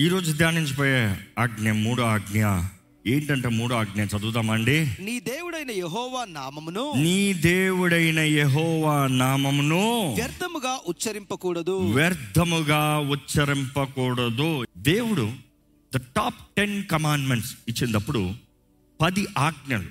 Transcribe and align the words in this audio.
ఈరోజు 0.00 0.32
ధ్యానించిపోయే 0.32 1.16
ఆజ్ఞ 1.38 1.70
మూడో 1.70 2.02
ఆజ్ఞ. 2.02 2.44
ఏంటంటే 3.06 3.48
మూడో 3.48 3.76
ఆజ్ఞ? 3.76 4.02
చదువుదామండి 4.02 4.80
నీ 5.00 5.20
దేవుడైన 5.20 5.70
యెహోవా 5.70 6.24
నామమును. 6.24 6.92
నీ 6.96 7.32
దేవుడైన 7.32 8.18
యెహోవా 8.18 9.06
నామమును 9.06 10.14
వ్యర్థముగా 10.14 10.80
ఉచ్చరింపకూడదు. 10.88 11.78
వ్యర్థముగా 11.78 12.98
ఉచ్చరింపకూడదు. 12.98 14.66
దేవుడు 14.76 15.32
ద 15.94 16.00
టాప్ 16.16 16.34
టెన్ 16.56 16.84
కమాండ్మెంట్స్ 16.84 17.54
ఇచ్చినప్పుడు 17.68 18.30
పది 19.00 19.26
ఆజ్ఞలు. 19.38 19.88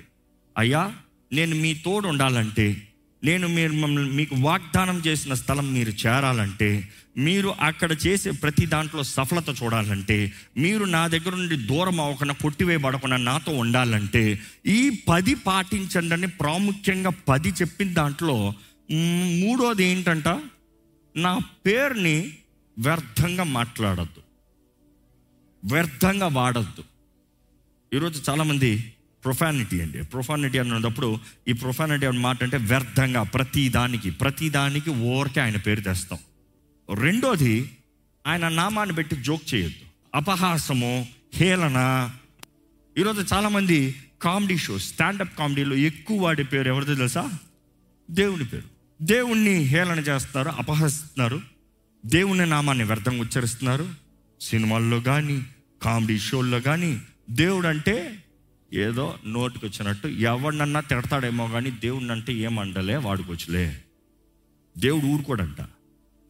అయ్యా 0.58 0.92
నేను 1.32 1.54
మీ 1.54 1.74
తోడు 1.74 2.08
ఉండాలంటే 2.08 2.82
నేను 3.24 3.48
మీరు 3.48 3.72
మమ్మల్ని 3.72 4.12
మీకు 4.12 4.36
వాగ్దానం 4.38 5.02
చేసిన 5.06 5.34
స్థలం 5.34 5.74
మీరు 5.74 5.90
చేరాలంటే 5.90 6.88
మీరు 7.20 7.54
అక్కడ 7.60 7.96
చేసే 8.06 8.30
ప్రతి 8.30 8.66
దాంట్లో 8.66 9.02
సఫలత 9.02 9.62
చూడాలంటే 9.62 10.32
మీరు 10.56 10.84
నా 10.84 11.06
దగ్గర 11.06 11.34
నుండి 11.34 11.56
దూరం 11.56 12.00
అవ్వకుండా 12.00 12.34
కొట్టివేయబడకుండా 12.34 13.16
నాతో 13.16 13.52
ఉండాలంటే 13.52 14.38
ఈ 14.66 15.02
పది 15.08 15.34
పాటించండి 15.34 16.14
అని 16.14 16.26
ప్రాముఖ్యంగా 16.26 17.10
పది 17.28 17.48
చెప్పిన 17.48 17.92
దాంట్లో 17.92 18.54
మూడోది 19.40 19.84
ఏంటంట? 19.84 20.28
నా 21.16 21.38
పేరుని 21.66 22.32
వ్యర్థంగా 22.78 23.44
మాట్లాడద్దు. 23.44 24.22
వ్యర్థంగా 25.74 26.26
వాడద్దు. 26.26 26.84
ఈరోజు 27.94 28.30
చాలామంది 28.30 28.92
ప్రొఫానిటీ 29.24 29.80
అండి. 29.80 30.02
ప్రొఫానిటీ 30.02 30.58
అన్నప్పుడు 30.58 31.18
ఈ 31.48 31.52
ప్రొఫానిటీ 31.52 32.06
అన్న 32.06 32.20
మాట 32.20 32.42
అంటే 32.42 32.56
వ్యర్థంగా 32.56 33.22
ప్రతి 33.22 33.68
దానికి 33.68 34.10
ప్రతి 34.10 34.50
దానికి 34.50 34.90
ఓరికే 34.90 35.40
ఆయన 35.40 35.56
పేరు 35.56 35.80
తెస్తాం. 35.80 36.18
రెండోది 36.90 37.70
ఆయన 38.26 38.48
నామాన్ని 38.48 38.94
పెట్టి 38.94 39.16
జోక్ 39.16 39.54
చేయొద్దు. 39.54 39.86
అపహాసము 40.14 41.06
హేళన. 41.34 42.10
ఈరోజు 42.98 43.34
చాలామంది 43.34 43.94
కామెడీ 44.22 44.58
షోస్ 44.58 44.88
స్టాండప్ 44.88 45.38
కామెడీలో 45.38 45.76
ఎక్కువ 45.76 46.22
వాడి 46.22 46.44
పేరు 46.44 46.68
ఎవరిదో 46.68 46.94
తెలుసా? 46.94 47.30
దేవుని 48.10 48.44
పేరు. 48.44 48.80
దేవుణ్ణి 49.02 49.54
హేళన 49.54 49.98
చేస్తారు 49.98 50.48
అపహరిస్తున్నారు. 50.48 51.40
దేవుని 52.06 52.46
నామాన్ని 52.46 52.84
వ్యర్థంగా 52.84 53.20
ఉచ్చరిస్తున్నారు. 53.20 53.88
సినిమాల్లో 54.40 55.00
కానీ 55.00 55.46
కామెడీ 55.82 56.18
షోల్లో 56.18 56.60
కానీ 56.60 57.00
దేవుడు 57.30 57.66
అంటే 57.66 58.24
ఏదో 58.72 59.18
నోటికి 59.26 59.66
వచ్చినట్టు 59.66 60.08
ఎవరినన్నా 60.08 60.80
తిడతాడేమో 60.80 61.48
కానీ 61.48 61.70
దేవుడిని 61.70 62.12
అంటే 62.12 62.32
ఏమండలే 62.32 62.96
వాడుకోవచ్చులే 62.96 63.82
దేవుడు 64.78 65.06
ఊరుకోడంట. 65.06 65.56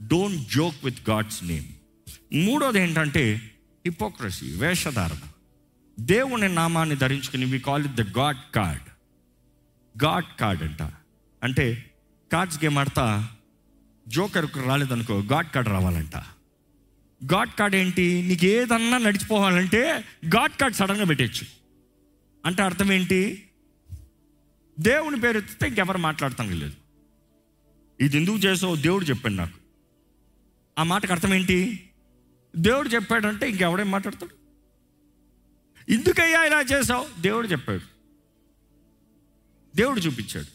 Don't 0.02 0.52
joke 0.52 0.84
with 0.84 1.10
God's 1.10 1.44
name 1.44 1.64
మూడోది 2.32 2.80
ఏంటంటే 2.80 3.34
హిపోక్రసీ 3.86 4.46
వేషధారణ. 4.46 5.18
దేవుని 6.00 6.48
నామాన్ని 6.48 6.96
ధరించుకుని 6.96 7.44
we 7.44 7.58
call 7.58 7.84
it 7.84 7.94
the 7.94 8.18
God 8.18 8.54
card 8.54 8.82
God 10.04 10.40
card 10.40 10.62
అంట. 10.62 10.82
అంటే 11.42 11.90
కార్డ్స్ 12.32 12.64
గేమ్ 12.64 12.78
ఆడతా 12.78 13.28
జోకర్కు 14.08 14.60
రాలేదనుకో 14.60 15.20
గాడ్ 15.20 15.46
కార్డ్ 15.46 15.68
రావాలంట. 15.68 16.16
గాడ్ 17.32 17.50
కార్డ్ 17.58 17.76
ఏంటి? 17.76 18.22
నీకు 18.22 18.44
ఏదన్నా 18.44 18.98
నడిచిపోవాలంటే 18.98 20.04
గాడ్ 20.36 20.52
కార్డ్ 20.52 20.76
సడన్గా 20.76 21.04
పెట్టచ్చు 21.04 21.46
అంటే 22.46 22.62
అర్థం 22.62 22.92
ఏంటి? 22.92 23.42
దేవుని 24.80 25.20
పేరు 25.20 25.38
ఎత్తితే 25.38 25.66
ఇంకెవరు 25.66 25.98
మాట్లాడతాం 25.98 26.50
లేదు. 26.50 26.72
ఇది 28.00 28.16
ఎందుకు 28.16 28.36
చేసావు 28.36 28.76
దేవుడు 28.76 29.04
చెప్పాడు 29.04 29.34
నాకు. 29.34 29.59
ఆ 30.78 30.82
మాటకు 30.82 31.12
అర్థం 31.12 31.34
ఏంటి? 31.34 31.90
దేవుడు 32.56 32.88
చెప్పాడంటే 32.88 33.50
ఇంకెవడేం 33.50 33.90
మాట్లాడతాడు? 33.90 34.40
ఎందుకయ్యా 35.92 36.44
ఇలా 36.44 36.60
చేసావు 36.60 37.20
దేవుడు 37.20 37.46
చెప్పాడు. 37.46 37.80
దేవుడు 39.76 40.00
చూపించాడు. 40.00 40.46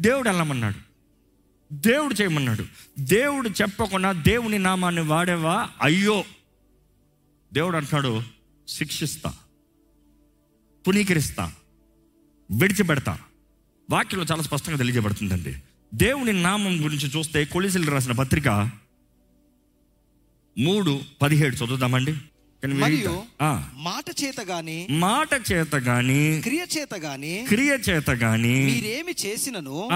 దేవుడు 0.00 0.28
వెళ్ళమన్నాడు. 0.28 0.94
దేవుడు 1.72 2.14
చేయమన్నాడు. 2.14 2.64
దేవుడు 2.98 3.48
చెప్పకుండా 3.48 4.12
దేవుని 4.12 4.58
నామాన్ని 4.58 5.02
వాడేవా? 5.02 5.70
అయ్యో! 5.82 6.24
దేవుడు 7.52 7.76
అంటున్నాడు 7.76 8.22
శిక్షిస్తా. 8.68 9.34
పునీకరిస్తా. 10.88 11.52
విడిచిపెడతా. 12.50 13.18
వాక్యంలో 13.90 14.26
చాలా 14.30 14.42
స్పష్టంగా 14.42 14.76
తెలియజేయబడుతుందండి. 14.76 15.56
దేవుని 15.94 16.42
నామం 16.42 16.84
గురించి 16.84 17.18
చూస్తే 17.18 17.44
కొలిసిలు 17.44 17.90
రాసిన 17.90 18.12
పత్రిక 18.12 18.70
మూడు 20.58 21.00
పదిహేడు 21.22 21.56
చదువుదామండి. 21.56 22.14
మరియు 22.66 23.22
మాట 23.74 24.04
చేత 24.24 24.40
గాని 24.40 24.86
మాట 24.90 25.52
చేత 25.52 25.74
గాని 25.76 26.40
క్రియ 26.42 26.64
చేత 26.78 26.94
గాని 26.94 27.44
క్రియ 27.48 27.70
చేత 27.70 28.10
గాని 28.10 28.64
మీరేమి 28.64 29.14
చేసినను 29.26 29.88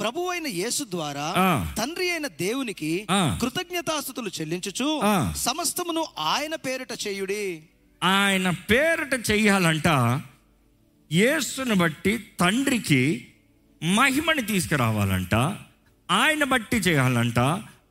ప్రభు 0.00 0.20
అయిన 0.20 0.46
యేసు 0.46 0.84
ద్వారా. 0.84 1.34
తండ్రి 1.78 2.10
అయిన 2.10 2.26
దేవునికి. 2.26 3.06
కృతజ్ఞతాస్థుతులు 3.12 4.30
చెల్లించుచు. 4.40 5.00
సమస్తమును 5.36 6.04
ఆయన 6.18 6.54
పేరిట 6.54 6.92
చేయుడి. 7.06 7.62
ఆయన 8.04 8.50
పేరట 8.50 9.30
చెయ్యాలంట 9.30 9.88
యేసుని 11.12 11.74
బట్టి 11.74 12.24
తండ్రికి 12.40 13.26
మహిమని 13.82 14.42
తీసుకురావాలంట. 14.42 15.34
ఆయన 16.10 16.44
బట్టి 16.44 16.76
చేయాలంట. 16.76 17.38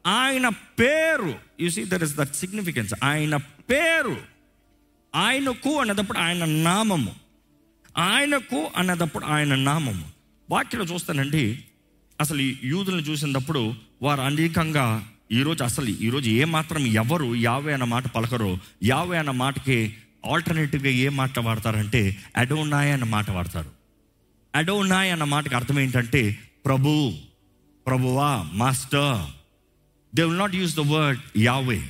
ఆయన 0.07 0.49
పేరు 0.49 1.35
you 1.61 1.69
see 1.69 1.85
there 1.85 2.03
is 2.03 2.15
that 2.15 2.33
significance 2.33 2.93
ఆయన 3.03 3.35
పేరు 3.37 4.17
ఆయనకు 5.15 5.79
అన్నదప్పుడు 5.79 6.17
ఆయన 6.17 6.45
నామము. 6.45 7.15
ఆయనకు 7.97 8.71
అన్నదప్పుడు 8.75 9.25
ఆయన 9.25 9.55
నామము. 9.55 10.07
వాక్యలో 10.49 10.85
చూస్తానండి 10.85 11.63
అసలు 12.21 12.41
ఈ 12.41 12.57
యూదులను 12.63 13.01
చూసినప్పుడు 13.01 13.73
వారు 14.01 14.21
అనేకంగా 14.21 15.07
ఈరోజు 15.31 15.63
అసలు 15.63 15.85
ఈరోజు 15.85 16.29
ఏ 16.29 16.45
మాత్రం 16.45 16.87
ఎవరు 16.87 17.35
యావే 17.35 17.73
అన్న 17.73 17.83
మాట 17.83 18.07
పలకరు. 18.07 18.57
యావే 18.83 19.17
అన్న 19.17 19.31
మాటకి 19.31 19.97
ఆల్టర్నేటివ్గా 20.31 20.89
ఏ 20.89 21.09
మాట 21.09 21.39
వాడతారంటే 21.39 22.17
అడోనాయ్ 22.37 22.91
అన్న 22.91 23.03
మాట 23.03 23.31
వాడతారు. 23.31 23.69
అడోనాయ్ 24.55 25.11
అన్న 25.11 25.23
మాటకి 25.23 25.55
అర్థం 25.55 25.79
ఏంటంటే 25.79 26.37
ప్రభు 26.65 27.13
ప్రభువా 27.87 28.49
master. 28.53 29.38
They 30.15 30.23
will 30.23 30.37
not 30.37 30.55
use 30.55 30.75
the 30.75 30.79
word 30.79 31.19
Yahweh 31.37 31.81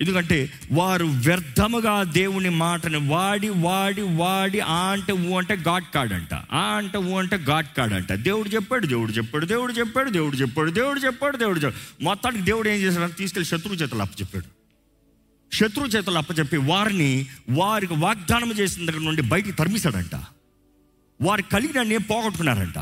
ఎందుకంటే 0.00 0.52
వారు 0.72 1.04
వ్యర్థముగా 1.04 2.02
దేవుని 2.02 2.48
మాటని 2.48 3.08
వాడి 3.08 3.48
వాడి 3.48 4.02
వాడి 4.02 4.60
ఆ 4.60 4.76
అంటే 4.76 5.12
ఊ 5.12 5.38
అంటే 5.38 5.56
గాడ్ 5.56 5.84
కార్డ్ 5.94 6.12
అంట 6.12 6.34
ఆ 6.34 6.60
అంటే 6.60 6.98
ఊ 6.98 7.18
అంటే 7.18 7.36
గాడ్ 7.36 7.66
కార్డ్ 7.76 7.94
అంట 7.94 8.12
దేవుడు 8.12 8.48
చెప్పాడు 8.48 8.86
దేవుడు 8.86 9.12
చెప్పాడు 9.12 9.46
దేవుడు 9.46 9.72
చెప్పాడు 9.72 10.10
దేవుడు 10.10 10.36
చెప్పాడు 10.36 10.70
దేవుడు 10.70 11.00
చెప్పాడు 11.00 11.36
దేవుడు 11.36 11.60
చెప్పాడు. 11.60 12.04
మొత్తానికి 12.04 12.44
దేవుడు 12.44 12.68
ఏం 12.68 12.74
చేశాడు? 12.74 13.12
తీసుకెళ్ళి 13.12 13.50
శత్రువు 13.50 13.76
చేతులు 13.76 14.00
అప్పచెప్పాడు. 14.00 14.46
శత్రువు 15.56 15.88
చేతులు 15.88 16.18
అప్పచెప్పి 16.18 16.56
వారిని 16.56 17.26
వారికి 17.50 17.94
వాగ్దానం 17.94 18.52
చేసిన 18.52 18.90
దగ్గర 18.90 19.00
నుండి 19.00 19.22
బయటికి 19.22 19.52
తరిమిశాడంట. 19.52 20.14
వారు 21.22 21.42
కలిగిన 21.42 21.96
పోగొట్టుకున్నారంట. 21.96 22.78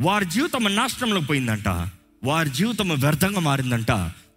వారి 0.00 0.24
జీవితం 0.24 0.74
నాశనంలోకి 0.74 1.26
పోయిందంట. 1.26 1.90
వారి 2.24 2.50
జీవితం 2.50 2.88
వ్యర్థంగా 2.88 3.40
మారిందంట. 3.40 3.90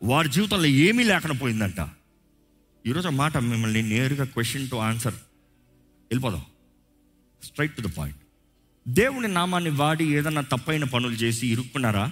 వారి 0.04 0.30
జీవితంలో 0.30 0.66
ఏమీ 0.66 1.04
లేకుండా 1.04 1.38
పోయిందంట. 1.38 1.90
ఈరోజు 2.88 3.08
ఆ 3.08 3.12
మాట 3.12 3.38
మిమ్మల్ని 3.38 3.82
నేరుగా 3.82 4.24
క్వశ్చన్ 4.24 4.70
టు 4.70 4.76
ఆన్సర్ 4.76 5.14
వెళ్ళిపోదాం. 6.12 6.42
స్ట్రైట్ 7.44 7.76
టు 7.76 7.82
ద 7.82 7.86
పాయింట్ 7.86 8.20
దేవుని 8.88 9.28
నామాన్ని 9.28 9.70
వాడి 9.70 10.16
ఏదన్నా 10.16 10.42
తప్పైన 10.42 10.84
పనులు 10.84 11.14
చేసి 11.14 11.48
ఇరుక్కున్నారా? 11.48 12.12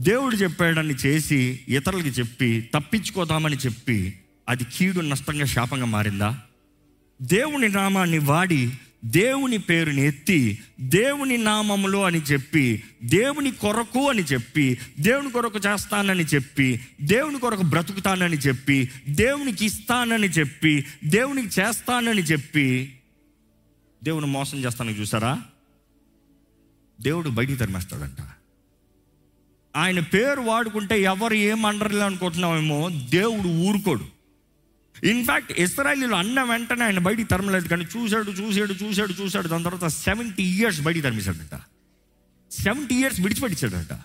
దేవుడు 0.00 0.36
చెప్పాడని 0.36 0.94
చేసి 0.94 1.60
ఇతరులకి 1.68 2.08
చెప్పి 2.08 2.70
తప్పించుకోదామని 2.74 3.56
చెప్పి 3.56 4.18
అది 4.48 4.64
కీడు 4.64 5.00
నష్టంగా 5.00 5.44
శాపంగా 5.44 5.84
మారిందా? 5.84 6.40
దేవుని 7.22 7.68
నామాన్ని 7.68 8.18
వాడి 8.18 8.72
దేవుని 9.04 9.58
పేరుని 9.58 10.02
ఎత్తి 10.02 10.58
దేవుని 10.80 11.36
నామములు 11.36 11.98
అని 11.98 12.18
చెప్పి 12.18 12.82
దేవుని 13.04 13.50
కొరకు 13.50 14.10
అని 14.10 14.22
చెప్పి 14.22 14.78
దేవుని 15.00 15.30
కొరకు 15.30 15.58
చేస్తానని 15.58 16.24
చెప్పి 16.24 16.80
దేవుని 17.00 17.40
కొరకు 17.40 17.62
బ్రతుకుతానని 17.62 18.36
చెప్పి 18.36 18.90
దేవునికి 19.08 19.66
ఇస్తానని 19.66 20.28
చెప్పి 20.28 20.86
దేవునికి 21.04 21.60
చేస్తానని 21.60 22.22
చెప్పి 22.22 22.94
దేవుని 24.04 24.26
మోసం 24.26 24.64
చేస్తానని 24.64 25.00
చూసారా 25.00 25.42
దేవుడు 27.00 27.28
బయటికి 27.28 27.58
తరిమేస్తాడంట. 27.58 28.16
ఆయన 29.76 30.00
పేరు 30.00 30.40
వాడుకుంటే 30.40 31.02
ఎవరు 31.02 31.34
ఏమనరలే 31.34 32.02
అనుకుంటున్నామేమో 32.02 32.90
దేవుడు 33.08 33.48
ఊరుకోడు. 33.48 34.15
ఇన్ఫ్యాక్ట్ 35.04 35.52
ఇస్రాయలీలు 35.60 36.14
అన్న 36.14 36.42
వెంటనే 36.42 36.84
ఆయన 36.84 36.98
బయటికి 36.98 37.28
తరమలేదు 37.28 37.68
కానీ 37.68 37.84
చూశాడు 37.96 38.30
చూశాడు 38.30 38.74
చూశాడు 38.84 39.22
చూశాడు. 39.22 39.48
దాని 39.48 39.64
తర్వాత 39.64 39.86
సెవెంటీ 39.86 40.42
ఇయర్స్ 40.42 40.80
బయటికి 40.80 41.02
తరిమేశాడంట. 41.02 41.58
Seventy 42.52 42.94
years 42.94 43.20
విడిచిపెట్టించాడంట. 43.20 43.98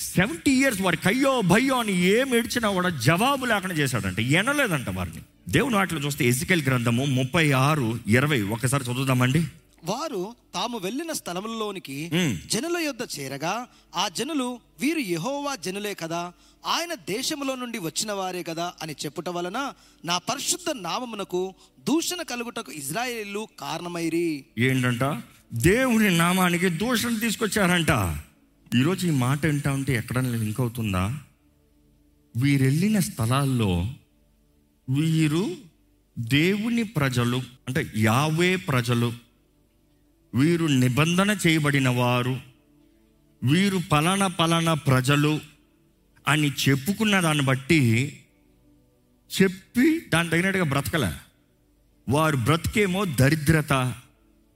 సెవెంటీ 0.00 0.50
ఇయర్స్ 0.50 0.80
వారికి 0.80 1.08
అయ్యో 1.08 1.40
భయ్యో 1.40 1.80
అని 1.80 2.02
ఏం 2.02 2.34
ఏడ్చినా 2.34 2.70
కూడా 2.70 2.88
జవాబు 2.88 3.46
లేకుండా 3.46 3.74
చేశాడంట. 3.74 4.20
ఎనలేదంట 4.20 4.90
వారిని. 4.90 5.22
దేవుని 5.48 5.76
వాటిలో 5.76 6.00
చూస్తే 6.00 6.24
ఎజికల్ 6.24 6.62
గ్రంథము 6.62 7.04
ముప్పై 7.04 7.50
ఆరు 7.50 7.98
ఇరవై. 8.06 8.42
ఒకసారి 8.42 8.84
చదువుదామండి. 8.84 9.46
వారు 9.82 10.20
తాము 10.54 10.76
వెళ్ళిన 10.78 11.12
స్థలములలోనికి 11.18 11.96
మ్మ్. 12.12 12.32
జనుల 12.52 12.76
యొద్ద 12.82 13.02
చేరగా 13.14 13.52
ఆ 13.94 14.04
జనులు 14.16 14.48
వీరు 14.80 15.02
యెహోవా 15.10 15.52
జనులే 15.64 15.94
కదా 15.94 16.22
ఆయన 16.64 16.92
దేశములో 17.08 17.54
నుండి 17.56 17.78
వచ్చిన 17.80 18.12
వారే 18.12 18.42
కదా 18.42 18.66
అని 18.82 18.94
చెప్పుట 19.02 19.28
వలన 19.28 19.58
నా 20.04 20.16
పరిశుద్ధ 20.28 20.70
నామమునకు 20.80 21.42
దూషణ 21.86 22.22
కలుగుటకు 22.22 22.70
ఇజ్రాయేలు 22.72 23.42
కారణమైరి. 23.60 24.28
ఏంటంట? 24.66 25.04
దేవుని 25.64 26.10
నామానికి 26.16 26.68
దూషణ 26.80 27.12
తీసుకొచ్చారంట. 27.18 27.92
ఈరోజు 28.72 29.04
ఈ 29.06 29.14
మాట 29.18 29.40
వింటా 29.46 29.70
ఉంటే 29.72 29.92
ఎక్కడన్నా 29.94 30.36
లింక్ 30.36 30.60
అవుతుందా 30.60 31.04
వీరు 32.34 32.62
వెళ్ళిన 32.64 32.98
స్థలాల్లో 33.06 33.72
వీరు 34.88 35.42
దేవుని 36.16 36.84
ప్రజలు 36.94 37.38
అంటే 37.68 37.80
యావే 38.02 38.56
ప్రజలు 38.68 39.08
వీరు 40.34 40.66
నిబంధన 40.66 41.36
చేయబడిన 41.46 41.88
వారు 41.88 42.40
వీరు 43.42 43.80
పలానా 43.92 44.26
పలానా 44.26 44.74
ప్రజలు 44.74 45.40
అని 46.28 46.52
చెప్పుకున్న 46.68 47.20
దాన్ని 47.20 47.44
బట్టి 47.44 48.16
చెప్పి 49.42 50.00
దాని 50.00 50.30
తగినట్టుగా 50.30 50.64
బ్రతకలే. 50.64 51.12
వారు 52.08 52.36
బ్రతికేమో 52.36 53.04
దరిద్రత 53.04 53.72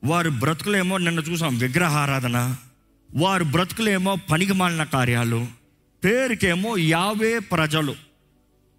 వారు 0.05 0.31
బ్రతుకులేమో 0.31 0.99
నిన్న 0.99 1.19
చూసాం 1.19 1.59
విగ్రహారాధన 1.59 2.57
వారు 3.15 3.45
బ్రతుకులేమో 3.45 4.17
పనికిమాలిన 4.17 4.85
కార్యాలు 4.85 5.47
పేరుకేమో 6.05 6.77
యావే 6.77 7.39
ప్రజలు. 7.39 7.95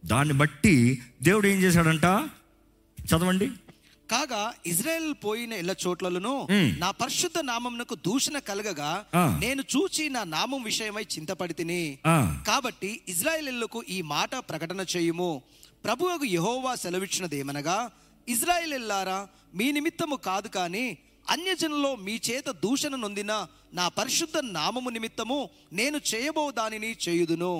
దాన్ని 0.05 0.33
బట్టి 0.33 1.01
దేవుడు 1.23 1.47
ఏం 1.47 1.59
చేశాడంట? 1.59 2.05
చదవండి. 3.05 3.51
కాగా 4.11 4.41
ఇజ్రాయెల్ 4.71 5.13
పోయిన 5.25 5.53
ఇళ్ళ 5.61 5.71
చోట్లను. 5.83 6.33
నా 6.83 6.89
పరిశుద్ధ 7.01 7.37
నామమునకు 7.49 7.95
దూషణ 8.07 8.37
కలగగా. 8.49 8.91
నేను 9.43 9.61
చూచి 9.73 10.03
నా 10.15 10.21
నామం 10.35 10.61
విషయమై 10.69 11.05
చింతపడి 11.13 11.53
తిని 11.59 11.81
కాబట్టి 12.49 12.91
ఇజ్రాయేలీలకు 13.13 13.79
ఈ 13.95 13.97
మాట 14.13 14.35
ప్రకటన 14.49 14.81
చేయుము 14.93 15.31
ప్రభువుకు 15.85 16.25
యెహోవా 16.35 16.73
సెలవిచ్చినదేమనగా 16.83 17.77
ఇజ్రాయేలీల్లారా 18.27 19.17
మీ 19.57 19.67
నిమిత్తము 19.71 20.15
కాదు 20.27 20.49
కానీ 20.57 20.85
అన్యజనులో 21.27 21.91
మీ 22.05 22.15
చేత 22.27 22.47
దూషణ 22.63 22.95
నొందిన 22.95 23.33
నా 23.73 23.85
పరిశుద్ధ 23.99 24.37
నామము 24.57 24.89
నిమిత్తము 24.89 25.37
నేను 25.79 25.97
చేయబో 26.11 26.43
దానిని 26.59 26.91
చేయుదును 27.05 27.53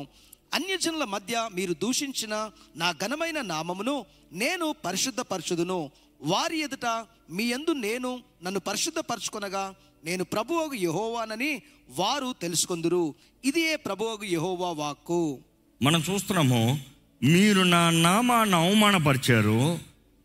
అన్యజనుల 0.58 1.06
మధ్య 1.14 1.36
మీరు 1.56 1.74
దూషించిన 1.84 2.34
నా 2.82 2.90
ఘనమైన 3.04 3.40
నామమును 3.54 3.96
నేను 4.42 4.68
పరిశుద్ధపరచుదును 4.86 5.80
వారి 6.22 6.60
ఎదుట 6.60 7.06
మీ 7.32 7.44
యందు 7.44 7.72
నేను 7.72 8.24
నన్ను 8.44 8.60
పరిశుద్ధపరచుకొనగా 8.60 9.74
నేను 10.06 10.24
ప్రభువుకు 10.24 10.76
యహోవానని 10.76 11.62
వారు 11.90 12.36
తెలుసుకుందురు. 12.42 13.16
ఇదియే 13.46 13.76
ప్రభువుకు 13.76 14.26
యహోవా 14.26 14.72
వాక్కు. 14.72 15.40
మనం 15.82 16.04
చూస్తున్నాము 16.10 16.80
మీరు 17.24 17.62
నా 17.62 17.90
నామాన్ని 17.90 18.56
అవమానపరిచారు 18.56 19.80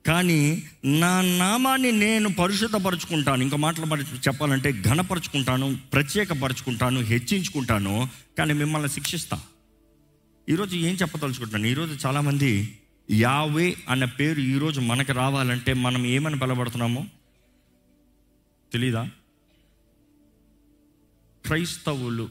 కానీ 0.07 0.63
నా 0.85 1.21
నామాన్ని 1.21 1.93
నేను 1.93 2.35
పరిశుద్ధపరుచుకుంటాను. 2.35 3.43
ఇంకా 3.43 3.57
మాటలు 3.57 3.97
చెప్పాలంటే 3.97 4.73
ఘనపరుచుకుంటాను 4.73 5.77
ప్రత్యేకపరుచుకుంటాను 5.93 7.01
హెచ్చించుకుంటాను 7.01 8.09
కానీ 8.39 8.53
మిమ్మల్ని 8.53 8.89
శిక్షిస్తా. 8.89 9.41
ఈరోజు 10.49 10.77
ఏం 10.77 10.95
చెప్పదలుచుకుంటున్నాను? 10.95 11.71
ఈరోజు 11.71 12.07
చాలామంది 12.07 12.79
యావే 13.11 13.77
అన్న 13.89 14.05
పేరు 14.05 14.41
ఈరోజు 14.41 14.81
మనకు 14.81 15.13
రావాలంటే 15.13 15.73
మనం 15.73 16.07
ఏమని 16.07 16.37
బలపడుతున్నామో 16.37 17.07
తెలీదా? 18.73 19.09
క్రైస్తవులు. 21.47 22.29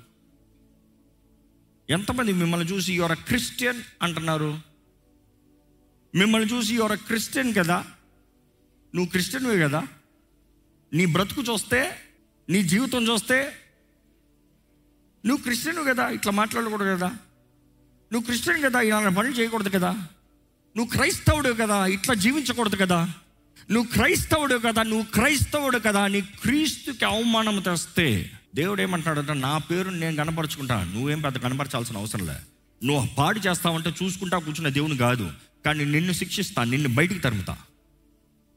ఎంతమంది 1.89 2.33
మిమ్మల్ని 2.33 2.67
చూసి 2.67 2.93
యువర్ 2.93 3.17
క్రిస్టియన్ 3.17 3.81
అంటున్నారు? 4.01 4.59
మిమ్మల్ని 6.15 6.53
చూసి 6.53 6.75
యువర్ 6.75 6.99
క్రిస్టియన్ 6.99 7.55
కదా? 7.55 7.85
నువ్వు 8.95 9.09
క్రిస్టియన్వే 9.09 9.59
కదా? 9.59 9.87
నీ 10.93 11.05
బ్రతుకు 11.05 11.41
చూస్తే 11.41 11.99
నీ 12.49 12.63
జీవితం 12.63 13.07
చూస్తే 13.07 13.53
నువ్వు 15.25 15.43
క్రిస్టియన్ 15.43 15.87
కదా? 15.87 16.09
ఇట్లా 16.09 16.31
మాట్లాడకూడదు 16.31 16.95
కదా? 16.95 17.07
నువ్వు 18.13 18.21
క్రిస్టియన్ 18.21 18.63
కదా? 18.63 18.81
ఇలాంటి 18.81 19.15
పనులు 19.15 19.33
చేయకూడదు 19.33 19.69
కదా? 19.69 20.07
నువ్వు 20.77 20.97
క్రైస్తవుడు 20.97 21.49
కదా 21.49 21.85
ఇట్లా 21.85 22.15
జీవించకూడదు 22.15 22.75
కదా. 22.75 23.09
నువ్వు 23.71 23.91
క్రైస్తవుడు 23.93 24.55
కదా 24.55 24.83
నువ్వు 24.83 25.05
క్రైస్తవుడు 25.13 25.77
కదా 25.77 26.07
నీ 26.07 26.21
క్రీస్తుకి 26.21 27.05
అవమానం 27.05 27.59
తెస్తే 27.59 28.31
దేవుడు 28.55 28.81
ఏమంటాడంటే 28.81 29.33
నా 29.33 29.57
పేరు 29.57 29.89
నేను 29.89 30.15
కనపరుచుకుంటా 30.15 30.83
నువ్వేం 30.83 31.21
పెద్ద 31.21 31.37
కనపరచాల్సిన 31.37 31.97
అవసరం 31.97 32.27
లే. 32.27 32.33
నువ్వు 32.85 33.07
పాడు 33.17 33.39
చేస్తావంటే 33.39 33.93
చూసుకుంటా 34.03 34.37
కూర్చున్న 34.37 34.69
దేవుని 34.69 34.97
కాదు 34.97 35.31
కానీ 35.65 35.85
నిన్ను 35.85 36.13
శిక్షిస్తా 36.13 36.63
నిన్ను 36.63 36.89
బయటికి 36.89 37.19
తరుముతా. 37.19 37.57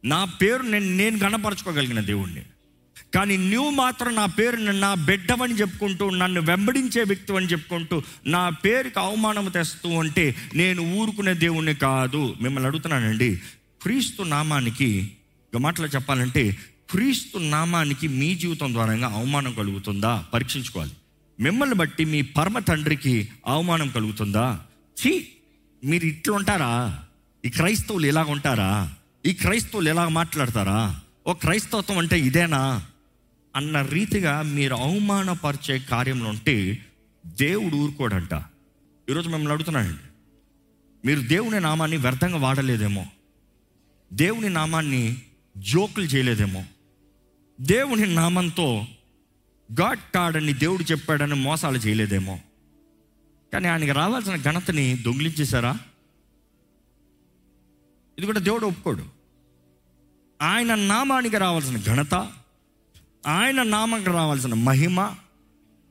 నా 0.04 0.24
పేరు 0.24 0.62
నేను 0.62 0.86
నేను 0.86 1.18
కనపరచుకోగలిగిన 1.18 2.00
దేవుణ్ణి. 2.00 2.42
కానీ 3.14 3.36
నువ్వు 3.36 3.70
మాత్రం 3.70 4.14
నా 4.14 4.26
పేరు 4.26 4.56
నా 4.56 4.94
బిడ్డవని 4.94 5.54
చెప్పుకుంటూ 5.54 6.10
నన్ను 6.10 6.40
వెంబడించే 6.40 7.02
వ్యక్తి 7.02 7.36
అని 7.36 7.46
చెప్పుకుంటూ 7.46 8.02
నా 8.26 8.50
పేరుకి 8.50 8.98
అవమానం 8.98 9.48
తెస్తూ 9.48 9.88
ఉంటే 9.88 10.34
నేను 10.54 10.82
ఊరుకునే 10.82 11.34
దేవుణ్ణి 11.34 11.74
కాదు. 11.74 12.36
మిమ్మల్ని 12.40 12.68
అడుగుతున్నానండి. 12.68 13.36
క్రీస్తు 13.82 14.22
నామానికి 14.22 15.12
ఒక 15.54 15.60
మాటలో 15.60 15.86
చెప్పాలంటే 15.86 16.56
క్రీస్తు 16.90 17.38
నామానికి 17.38 18.08
మీ 18.08 18.34
జీవితం 18.34 18.72
ద్వారా 18.72 18.92
అవమానం 18.92 19.54
కలుగుతుందా? 19.54 20.24
పరీక్షించుకోవాలి. 20.34 20.90
మిమ్మల్ని 21.40 21.74
బట్టి 21.74 22.04
మీ 22.04 22.22
పరమ 22.22 22.58
తండ్రికి 22.58 23.28
అవమానం 23.46 23.88
కలుగుతుందా? 23.88 24.60
ఛీ! 24.96 25.28
మీరు 25.84 26.04
ఇట్లా 26.04 26.34
ఉంటారా? 26.34 26.98
ఈ 27.44 27.48
క్రైస్తవులు 27.48 28.06
ఇలాగ 28.06 28.30
ఉంటారా? 28.30 28.94
ఈ 29.26 29.32
క్రైస్తవులు 29.32 29.88
ఎలా 29.88 30.08
మాట్లాడతారా? 30.08 31.00
ఓ 31.26 31.32
క్రైస్తవత్వం 31.32 31.98
అంటే 31.98 32.18
ఇదేనా? 32.20 32.86
అన్న 33.56 33.82
రీతిగా 33.82 34.42
మీరు 34.42 34.74
అవమానపరిచే 34.74 35.78
కార్యంలో 35.78 36.30
ఉంటే 36.30 36.86
దేవుడు 37.26 37.76
ఊరుకోడంట. 37.76 38.34
ఈరోజు 39.10 39.28
మిమ్మల్ని 39.28 39.52
అడుగుతున్నానండి. 39.52 40.00
మీరు 41.06 41.20
దేవుని 41.20 41.60
నామాన్ని 41.60 41.96
వ్యర్థంగా 41.96 42.36
వాడలేదేమో. 42.36 43.06
దేవుని 44.12 44.48
నామాన్ని 44.48 45.22
జోకులు 45.58 46.04
చేయలేదేమో. 46.04 46.64
దేవుని 47.60 48.14
నామంతో 48.14 48.86
గాడ్ 49.80 49.98
కాడని 50.14 50.52
దేవుడు 50.52 50.82
చెప్పాడని 50.82 51.34
మోసాలు 51.34 51.78
చేయలేదేమో. 51.78 52.40
కానీ 53.52 53.68
ఆయనకి 53.68 53.92
రావాల్సిన 53.92 54.36
ఘనతని 54.36 54.94
దొంగిలించేశారా? 54.94 55.78
ఇది 58.18 58.26
కూడా 58.26 58.40
దేవుడు 58.40 58.66
ఒప్పుకోడు. 58.66 59.04
ఆయన 60.42 60.74
నామానికి 60.74 61.36
రావాల్సిన 61.36 61.76
ఘనత 61.76 62.32
ఆయన 63.26 63.62
నామకు 63.62 64.04
రావాల్సిన 64.04 64.54
మహిమ 64.54 65.14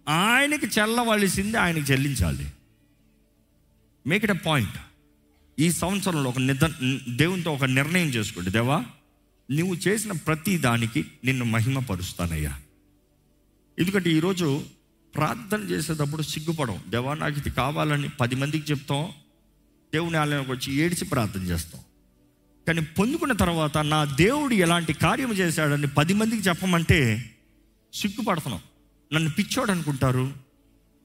ఆయనకి 0.08 0.66
చెల్లవలసింది 0.66 1.58
ఆయనకి 1.58 1.92
చెల్లించాలి. 1.92 2.48
మేక్ 4.08 4.24
ఇట్ 4.24 4.32
అ 4.32 4.36
పాయింట్ 4.36 4.72
ఈ 5.60 5.72
సంవత్సరంలో 5.72 6.30
ఒక 6.30 6.38
నిద్ర 6.38 6.74
దేవునితో 7.10 7.54
ఒక 7.54 7.66
నిర్ణయం 7.66 8.08
చేసుకోండి. 8.08 8.52
దేవా 8.52 8.86
నువ్వు 9.52 9.76
చేసిన 9.76 10.12
ప్రతి 10.12 10.58
దానికి 10.58 11.06
నిన్ను 11.26 11.46
మహిమపరుస్తానయ్యా. 11.46 12.60
ఎందుకంటే 13.80 14.10
ఈరోజు 14.10 14.64
ప్రార్థన 15.16 15.62
చేసేటప్పుడు 15.62 16.22
సిగ్గుపడం 16.22 16.84
దేవా 16.90 17.14
నాకు 17.14 17.40
ఇది 17.40 17.50
కావాలని 17.50 18.10
పది 18.10 18.36
మందికి 18.36 18.72
చెప్తాం. 18.72 19.12
దేవుని 19.94 20.18
ఆలయంలోకి 20.18 20.52
వచ్చి 20.52 20.74
ఏడిచి 20.74 21.06
ప్రార్థన 21.06 21.42
చేస్తాం. 21.42 21.82
కానీ 22.68 22.82
పొందుకున్న 22.82 23.34
తర్వాత 23.34 23.77
నా 23.77 24.03
దేవుడు 24.06 24.53
ఎలాంటి 24.53 24.94
కార్యం 24.94 25.34
చేశాడని 25.34 25.88
పది 25.88 26.13
మందికి 26.13 26.50
చెప్పమంటే 26.50 27.30
సిగ్గుపడుతున్నాం. 27.94 28.62
నన్ను 29.13 29.30
పిచ్చోడు 29.30 29.72
అనుకుంటారు 29.72 30.34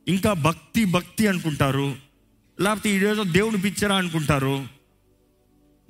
ఇంకా 0.09 0.33
భక్తి 0.33 0.85
భక్తి 0.85 1.27
అనుకుంటారు 1.27 1.97
లేకపోతే 2.61 2.91
ఈరోజు 2.97 3.23
దేవుని 3.23 3.61
పిచ్చరా 3.61 3.97
అనుకుంటారు. 3.97 4.67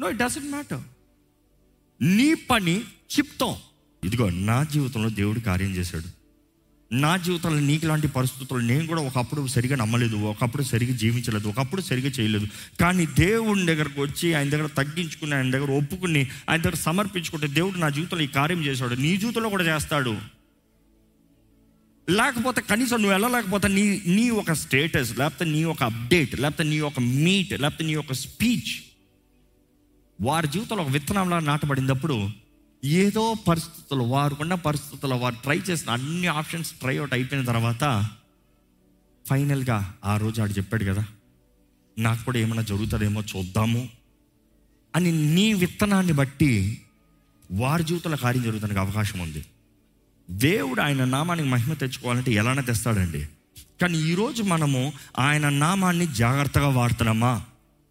నో 0.00 0.11
ఇట్ 0.11 0.18
డజంట్ 0.18 0.46
మ్యాటర్ 0.46 0.80
నీ 2.00 2.35
పని 2.35 2.80
చిప్తాం. 2.80 3.56
ఇదిగో 4.04 4.30
నా 4.30 4.62
జీవితంలో 4.62 5.08
దేవుడు 5.08 5.40
కార్యం 5.40 5.70
చేశాడు. 5.70 6.15
నా 6.93 7.16
జీవితంలో 7.16 7.61
నీకు 7.61 7.87
లాంటి 7.87 8.09
పరిస్థితులు 8.09 8.59
నేను 8.59 8.87
కూడా 8.87 9.02
ఒకప్పుడు 9.02 9.47
సరిగా 9.47 9.76
నమ్మలేదు 9.76 10.16
ఒకప్పుడు 10.16 10.62
సరిగా 10.62 10.97
జీవించలేదు 10.97 11.49
ఒకప్పుడు 11.49 11.83
సరిగా 11.83 12.09
చేయలేదు. 12.09 12.47
కానీ 12.81 13.07
దేవుని 13.07 13.66
దగ్గరకు 13.66 14.00
వచ్చి 14.00 14.35
ఆయన 14.35 14.50
దగ్గర 14.50 14.66
తగ్గించుకుని 14.66 15.35
ఆయన 15.35 15.50
దగ్గర 15.50 15.71
ఒప్పుకుని 15.71 16.31
ఆయన 16.50 16.62
దగ్గర 16.62 16.75
సమర్పించుకుంటే 16.75 17.47
దేవుడు 17.47 17.78
నా 17.78 17.88
జీవితంలో 17.88 18.23
ఈ 18.23 18.26
కార్యం 18.26 18.64
చేశాడు. 18.64 18.95
నీ 18.95 19.16
జీవితంలో 19.16 19.49
కూడా 19.49 19.64
చేస్తాడు. 19.64 20.16
లేకపోతే 22.11 22.61
కనీసం 22.61 22.97
నువ్వు 22.97 23.11
వెళ్ళలేకపోతే 23.11 23.69
నీ 23.69 24.02
నీ 24.07 24.31
ఒక 24.31 24.52
స్టేటస్ 24.52 25.19
లేకపోతే 25.19 25.50
నీ 25.50 25.64
ఒక 25.64 25.83
అప్డేట్ 25.83 26.40
లేకపోతే 26.40 26.69
నీ 26.69 26.81
ఒక 26.81 27.00
మీట్ 27.00 27.52
లేకపోతే 27.52 27.85
నీ 27.85 27.95
ఒక 27.95 28.12
స్పీచ్ 28.12 28.75
వారి 30.21 30.49
జీవితంలో 30.49 30.83
ఒక 30.83 30.90
విత్తనంలా 30.90 31.38
నాటబడినప్పుడు 31.38 32.46
ఏదో 32.85 33.35
పరిస్థితులు 33.35 34.02
వారుకున్న 34.02 34.54
పరిస్థితుల్లో 34.54 35.16
వారు 35.16 35.35
ట్రై 35.35 35.59
చేసిన 35.59 35.90
అన్ని 35.90 36.26
ఆప్షన్స్ 36.26 36.73
ట్రై 36.73 36.99
అవుట్ 36.99 37.12
అయిపోయిన 37.12 37.45
తర్వాత 37.45 38.09
ఫైనల్గా 39.26 39.95
ఆ 40.04 40.16
రోజు 40.16 40.42
ఆడు 40.42 40.52
చెప్పాడు 40.52 40.85
కదా 40.85 41.06
నాకు 41.99 42.25
కూడా 42.25 42.38
ఏమైనా 42.38 42.62
జరుగుతుందేమో 42.62 43.23
చూద్దాము 43.23 43.88
అని 44.97 45.35
నీ 45.35 45.54
విత్తనాన్ని 45.54 46.12
బట్టి 46.12 46.83
వారి 47.52 47.85
జీవితంలో 47.85 48.16
కార్యం 48.16 48.42
జరుగుతానికి 48.42 48.80
అవకాశం 48.80 49.18
ఉంది. 49.18 49.45
దేవుడు 50.30 50.80
ఆయన 50.80 51.04
నామానికి 51.04 51.49
మహిమ 51.49 51.75
తెచ్చుకోవాలంటే 51.75 52.33
ఎలానే 52.33 52.62
తెస్తాడండి. 52.62 53.28
కానీ 53.80 53.99
ఈరోజు 53.99 54.42
మనము 54.42 54.92
ఆయన 55.18 55.49
నామాన్ని 55.49 56.06
జాగ్రత్తగా 56.06 56.68
వాడుతున్నామా? 56.68 57.45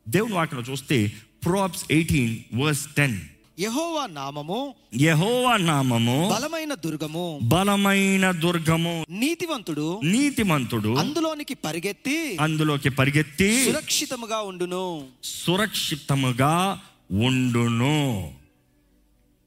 దేవుని 0.09 0.33
వాటిలో 0.33 0.61
చూస్తే 0.61 1.13
ప్రోబ్స్ 1.45 1.85
ఎయిటీన్ 1.91 2.61
వర్స్ 2.61 2.87
టెన్. 2.97 3.21
యెహోవా 3.59 4.07
నామము 4.07 4.75
యహోవా 5.01 5.57
నామము 5.57 6.31
బలమైన 6.35 6.73
దుర్గము 6.73 7.39
బలమైన 7.43 8.31
దుర్గము 8.31 9.05
నీతివంతుడు 9.09 10.01
నీతిమంతుడు 10.03 10.95
అందులోనికి 10.95 11.53
పరిగెత్తి 11.53 12.37
అందులోకి 12.37 12.89
పరిగెత్తి 12.89 13.65
సురక్షితముగా 13.65 14.41
ఉండును. 14.41 15.07
సురక్షితముగా 15.23 16.81
ఉండును. 17.11 18.33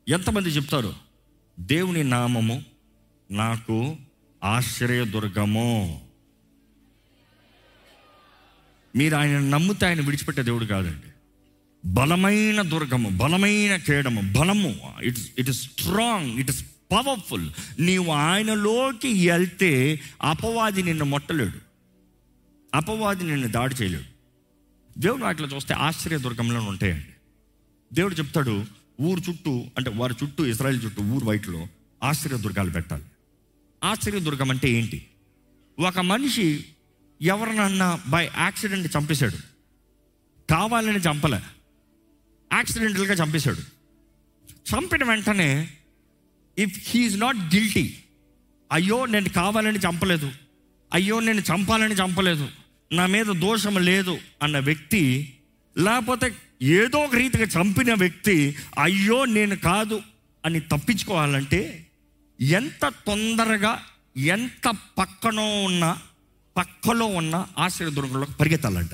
ఎంతమంది 0.09 0.49
చెప్తారు? 0.49 0.95
దేవుని 1.61 2.05
నామము 2.05 2.63
నాకు 3.31 3.97
ఆశ్రయదుర్గము. 4.45 6.01
మీరు 8.97 9.17
ఆయన 9.17 9.39
నమ్మితే 9.39 9.87
ఆయన 9.87 10.01
విడిచిపెట్టే 10.01 10.43
దేవుడు 10.43 10.65
కాదండి. 10.65 11.18
బలమైన 11.89 12.63
దుర్గము 12.63 13.09
బలమైన 13.09 13.77
కేడము 13.77 14.33
బలము. 14.39 14.81
It 15.03 15.19
it 15.39 15.49
is 15.49 15.63
strong 15.63 16.39
it 16.39 16.51
is 16.51 16.65
powerful 16.93 17.51
నీవు 17.81 18.13
ఆయనలోకి 18.13 19.31
వెళ్తే 19.31 20.01
అపవాది 20.23 20.83
నిన్ను 20.83 21.05
మొట్టలేడు. 21.05 21.59
అపవాది 22.75 23.25
నిన్ను 23.25 23.49
దాడి 23.49 23.75
చేయలేడు. 23.75 24.19
దేవుడు 25.01 25.25
వాటిలో 25.25 25.49
చూస్తే 25.49 25.75
ఆశ్చర్య 25.75 26.19
దుర్గంలో 26.19 26.61
ఉంటాయండి 26.61 27.07
దేవుడు 27.95 28.15
చెప్తాడు 28.15 28.65
ఊరు 29.01 29.21
చుట్టూ 29.21 29.65
అంటే 29.79 29.91
వారి 29.91 30.15
చుట్టూ 30.25 30.47
ఇజ్రాయెల్ 30.47 30.85
చుట్టూ 30.85 31.03
ఊరు 31.03 31.25
బయటలో 31.25 31.67
ఆశ్చర్య 32.03 32.37
దుర్గాలు 32.37 32.71
పెట్టాలి. 32.71 33.05
ఆశ్చర్య 33.85 34.21
దుర్గం 34.21 34.51
అంటే 34.51 34.71
ఏంటి? 34.71 35.07
ఒక 35.81 35.99
మనిషి 35.99 36.65
ఎవరినన్నా 37.23 38.01
బై 38.09 38.25
యాక్సిడెంట్ 38.25 38.97
చంపేశాడు. 38.97 39.37
కావాలని 40.51 40.99
చంపలే. 40.99 41.41
యాక్సిడెంటల్గా 42.53 43.15
చంపేశాడు. 43.15 43.59
చంపిన 44.53 45.05
వెంటనే 45.05 45.71
ఇఫ్ 46.59 46.91
హీఈస్ 46.91 47.17
నాట్ 47.17 47.37
గిల్టీ 47.37 47.97
అయ్యో 48.73 49.07
నేను 49.07 49.29
కావాలని 49.29 49.79
చంపలేదు. 49.79 50.33
అయ్యో 50.93 51.21
నేను 51.21 51.41
చంపాలని 51.41 51.95
చంపలేదు. 51.95 52.49
నా 52.93 53.07
మీద 53.07 53.27
దోషం 53.27 53.85
లేదు 53.85 54.19
అన్న 54.43 54.59
వ్యక్తి 54.59 55.35
లేకపోతే 55.79 56.37
ఏదో 56.63 56.99
ఒక 56.99 57.15
రీతిగా 57.15 57.45
చంపిన 57.45 57.95
వ్యక్తి 57.95 58.57
అయ్యో 58.83 59.25
నేను 59.25 59.57
కాదు 59.57 60.03
అని 60.45 60.61
తప్పించుకోవాలంటే 60.61 61.87
ఎంత 62.41 62.89
తొందరగా 62.89 63.85
ఎంత 64.17 64.77
పక్కనో 64.99 65.63
ఉన్న 65.63 65.99
పక్కలో 66.57 67.07
ఉన్న 67.07 67.47
ఆశ్రయదుర్గంలోకి 67.59 68.33
పరిగెత్తాలంట. 68.33 68.91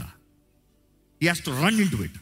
ఈ 1.23 1.27
has 1.27 1.45
to 1.45 1.51
run 1.51 1.81
into 1.91 1.97
it 1.97 2.19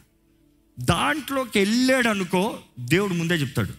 దాంట్లోకి 0.79 1.59
వెళ్ళాడు 1.59 2.07
అనుకో 2.07 2.59
దేవుడు 2.79 3.13
ముందే 3.13 3.33
చెప్తాడు. 3.33 3.73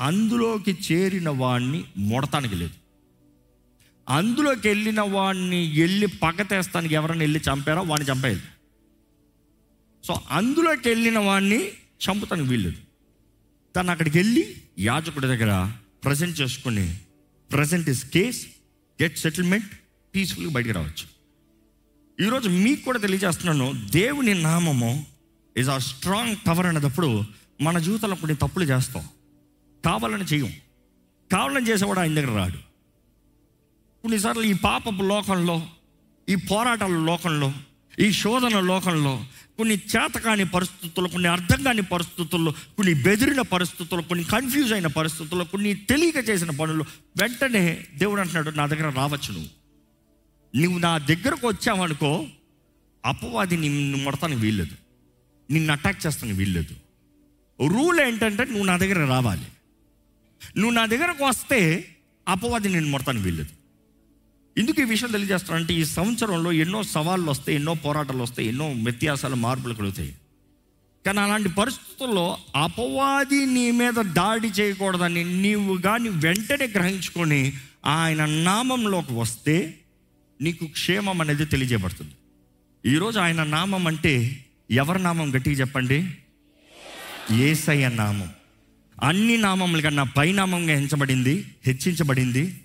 అందులోకి 0.00 0.78
చేరిన 0.92 1.28
వాడిని 1.28 1.84
మొడతానికి 1.96 2.54
లేదు 2.54 2.72
అందులోకి 4.08 4.68
వెళ్ళిన 4.68 5.00
వాడిని 5.00 5.80
వెళ్ళి 5.80 6.06
పగతేస్తానికి 6.06 6.94
ఎవరైనా 6.94 7.20
వెళ్ళి 7.20 7.40
చంపారో? 7.40 7.82
వాడిని 7.82 8.10
చంపేయాలి 8.10 8.42
సో 10.04 10.20
అందులోకి 10.30 10.88
వెళ్ళిన 10.88 11.18
వాడిని 11.18 11.68
చంపుతానికి 12.04 12.48
వీల్లేదు. 12.48 12.76
తను 13.76 13.90
అక్కడికి 13.90 14.18
వెళ్ళి 14.18 14.56
యాజకుడి 14.78 15.26
దగ్గర 15.26 15.72
ప్రజెంట్ 16.04 16.40
చేసుకుని 16.40 16.98
present 17.52 17.88
is 17.88 18.04
case 18.10 18.46
get 19.02 19.18
settlement 19.18 19.66
పీస్ఫుల్గా 20.14 20.52
బయటికి 20.52 20.74
రావచ్చు. 20.74 21.14
ఈరోజు 22.26 22.48
మీకు 22.48 22.84
కూడా 22.84 22.98
తెలియజేస్తున్నాను 22.98 23.88
దేవుని 23.90 24.42
నామము 24.42 25.06
ఇస్ 25.56 25.68
ఆ 25.68 25.78
స్ట్రాంగ్ 25.78 26.36
టవర్ 26.46 26.66
అనేటప్పుడు 26.66 27.24
మన 27.60 27.78
జీవితంలో 27.78 28.16
కొన్ని 28.16 28.36
తప్పులు 28.36 28.64
చేస్తాం. 28.64 29.08
కావాలని 29.84 30.24
చెయ్యం 30.24 30.52
కావాలని 31.32 31.68
చేసేవాడు 31.68 32.00
ఆయన 32.00 32.14
దగ్గర 32.14 32.36
రాడు. 32.36 32.56
కొన్నిసార్లు 34.02 34.42
ఈ 34.42 34.52
పాపపు 34.52 35.02
లోకంలో 35.02 35.66
ఈ 36.28 36.34
పోరాటాల 36.34 36.90
లోకంలో 36.90 37.52
ఈ 38.00 38.12
శోధన 38.12 38.60
లోకంలో 38.60 39.24
కొన్ని 39.58 39.74
చేతకాని 39.74 40.44
పరిస్థితుల్లో 40.44 41.10
కొన్ని 41.10 41.28
అర్థం 41.28 41.62
కాని 41.62 41.82
పరిస్థితుల్లో 41.82 42.52
కొన్ని 42.52 43.02
బెదిరిన 43.02 43.40
పరిస్థితుల్లో 43.40 44.02
కొన్ని 44.02 44.24
కన్ఫ్యూజ్ 44.24 44.72
అయిన 44.72 44.86
పరిస్థితుల్లో 44.86 45.44
కొన్ని 45.44 45.74
తెలియక 45.74 46.28
చేసిన 46.28 46.50
పనులు 46.50 46.84
వెంటనే 47.22 47.86
దేవుడు 47.94 48.20
అంటున్నాడు 48.20 48.50
నా 48.50 48.66
దగ్గర 48.66 48.88
రావచ్చు 48.88 49.32
నువ్వు. 49.32 49.64
నువ్వు 50.56 50.78
నా 50.78 50.98
దగ్గరకు 50.98 51.48
వచ్చావనుకో 51.48 52.26
అపవాది 53.04 53.56
నిన్ను 53.56 53.98
మొడతానికి 53.98 54.40
వీల్లేదు. 54.40 54.83
నిన్ను 55.50 55.72
అటాక్ 55.72 56.06
చేస్తాను 56.06 56.34
వీల్లేదు. 56.34 56.74
రూల్ 57.66 58.00
ఏంటంటే 58.00 58.44
నువ్వు 58.44 58.64
నా 58.64 58.76
దగ్గర 58.76 59.04
రావాలి. 59.04 59.46
నువ్వు 60.56 60.70
నా 60.70 60.86
దగ్గరకు 60.86 61.24
వస్తే 61.24 61.88
అపవాది 62.28 62.68
నేను 62.68 62.88
మొడతానికి 62.88 63.24
వీల్లేదు. 63.24 63.48
ఎందుకు 64.58 64.80
ఈ 64.80 64.84
విషయం 64.84 65.10
తెలియజేస్తానంటే 65.10 65.74
ఈ 65.74 65.84
సంవత్సరంలో 65.84 66.52
ఎన్నో 66.52 66.82
సవాళ్ళు 66.82 67.30
వస్తాయి 67.30 67.58
ఎన్నో 67.58 67.74
పోరాటాలు 67.74 68.22
వస్తాయి 68.22 68.48
ఎన్నో 68.48 68.72
వ్యత్యాసాలు 68.72 69.34
మార్పులు 69.34 69.74
కలుగుతాయి. 69.74 70.14
కానీ 71.06 71.20
అలాంటి 71.20 71.48
పరిస్థితుల్లో 71.48 72.38
అపవాది 72.56 73.46
నీ 73.46 73.70
మీద 73.70 73.94
దాడి 73.94 74.48
చేయకూడదని 74.48 75.42
నీవు 75.42 75.76
కానీ 75.76 76.08
వెంటనే 76.08 76.66
గ్రహించుకొని 76.66 77.52
ఆయన 77.86 78.24
నామంలోకి 78.24 79.12
వస్తే 79.12 79.78
నీకు 80.40 80.64
క్షేమం 80.64 81.20
అనేది 81.20 81.44
తెలియజేయబడుతుంది. 81.44 82.12
ఈరోజు 82.86 83.18
ఆయన 83.18 83.44
నామం 83.44 83.86
అంటే 83.86 84.43
ఎవరి 84.70 85.02
నామం 85.02 85.36
గట్టిగా 85.36 85.56
చెప్పండి? 85.56 86.10
ఏసయ్య 87.32 87.88
నామం. 87.88 88.28
అన్ని 89.02 89.36
నామముల 89.36 89.80
కన్నా 89.80 90.02
పైనామంగా 90.02 90.74
హెంచబడింది 90.74 91.44
హెచ్చించబడింది. 91.66 92.60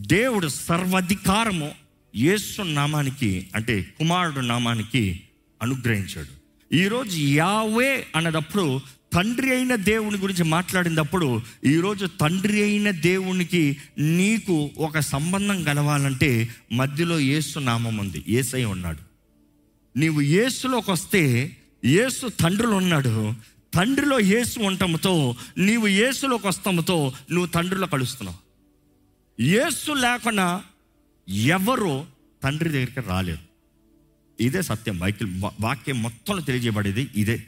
దేవుడు 0.00 0.48
సర్వాధికారము 0.48 1.70
యేసు 2.16 2.62
నామానికి 2.62 3.46
అంటే 3.54 3.82
కుమారుడు 3.82 4.40
నామానికి 4.40 5.20
అనుగ్రహించాడు. 5.62 6.36
ఈరోజు 6.74 7.18
యావే 7.18 8.06
అన్నదప్పుడు 8.16 8.80
తండ్రి 9.12 9.50
అయిన 9.50 9.74
దేవుని 9.74 10.18
గురించి 10.18 10.44
మాట్లాడినప్పుడు 10.44 11.42
ఈరోజు 11.66 12.06
తండ్రి 12.06 12.62
అయిన 12.62 12.90
దేవునికి 12.90 13.76
నీకు 13.98 14.70
ఒక 14.78 14.98
సంబంధం 14.98 15.62
కలవాలంటే 15.62 16.48
మధ్యలో 16.72 17.18
యేసు 17.18 17.58
నామం 17.58 17.96
ఉంది. 17.96 18.24
ఏసై 18.28 18.64
ఉన్నాడు. 18.64 19.05
నీవు 19.96 20.20
యేసులోకి 20.20 20.90
వస్తే 20.90 21.56
యేసు 21.84 22.26
తండ్రులు 22.26 22.74
ఉన్నాడు 22.74 23.34
తండ్రిలో 23.74 24.20
యేసు 24.20 24.60
ఉండటంతో 24.60 25.36
నీవు 25.58 25.86
యేసులోకి 25.86 26.46
వస్తాముతో 26.46 27.12
నువ్వు 27.30 27.46
తండ్రిలో 27.46 27.86
కలుస్తున్నావు. 27.86 28.38
యేసు 29.42 29.92
లేకుండా 29.92 30.64
ఎవరు 31.28 32.06
తండ్రి 32.42 32.68
దగ్గరికి 32.68 33.00
రాలేరు 33.00 33.44
ఇదే 34.40 34.62
సత్యం. 34.62 34.98
బైకిల్ 34.98 35.42
వాక్యం 35.60 36.02
మొత్తం 36.02 36.40
తెలియజేయబడేది 36.40 37.10
ఇదే. 37.16 37.42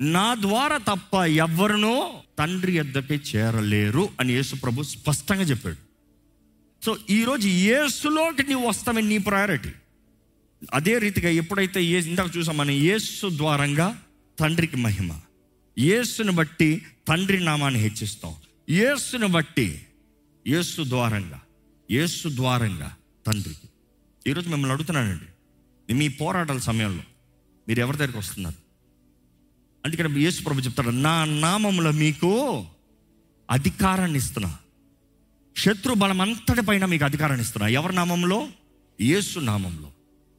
నా 0.00 0.34
ద్వారా 0.34 0.76
తప్ప 0.76 1.14
ఎవరినో 1.16 2.22
తండ్రి 2.38 2.72
ఎద్దకి 2.72 3.14
చేరలేరు 3.14 4.08
అని 4.20 4.32
యేసు 4.32 4.56
ప్రభు 4.56 4.82
స్పష్టంగా 4.82 5.42
చెప్పాడు. 5.42 5.76
సో 6.84 6.96
ఈరోజు 7.10 7.48
యేసులోకి 7.48 8.42
నీవు 8.42 8.68
వస్తామని 8.68 9.08
నీ 9.08 9.18
ప్రయారిటీ 9.18 9.68
అదే 10.74 10.98
రీతిగా 10.98 11.28
ఎప్పుడైతే 11.28 11.84
ఏ 11.84 12.00
ఇందాక 12.00 12.36
చూసాం 12.36 12.56
మనం 12.56 12.70
యేసు 12.70 13.30
ద్వారంగా 13.36 14.02
తండ్రికి 14.38 14.76
మహిమ. 14.76 15.20
యేసుని 15.78 16.32
బట్టి 16.32 16.82
తండ్రి 17.08 17.44
నామాన్ని 17.44 17.80
హెచ్చిస్తాం. 17.80 18.34
యేసును 18.70 19.28
బట్టి 19.28 19.82
యేసు 20.48 20.82
ద్వారంగా 20.82 21.40
యేసు 21.90 22.28
ద్వారంగా 22.28 22.96
తండ్రికి. 23.26 23.68
ఈరోజు 24.26 24.48
మిమ్మల్ని 24.48 24.72
అడుగుతున్నానండి. 24.72 25.94
మీ 25.94 26.08
పోరాటాల 26.08 26.58
సమయంలో 26.58 27.02
మీరు 27.68 27.80
ఎవరి 27.80 27.96
దగ్గరికి 27.96 28.18
వస్తున్నారు? 28.18 28.54
అందుకని 29.86 30.20
యేసు 30.20 30.42
ప్రభు 30.42 30.60
చెప్తాడు 30.60 30.90
నా 30.90 31.24
నామంలో 31.24 31.90
మీకు 31.90 32.66
అధికారాన్ని 33.50 34.18
ఇస్తున్నా. 34.18 34.56
శత్రు 35.56 35.94
బలం 35.94 36.20
అంతటి 36.20 36.62
పైన 36.62 36.84
మీకు 36.84 37.04
అధికారాన్ని 37.04 37.46
ఇస్తున్నా. 37.46 37.68
ఎవరి 37.68 37.94
నామంలో 37.94 38.48
యేసు 39.00 39.38
నామంలో 39.38 39.92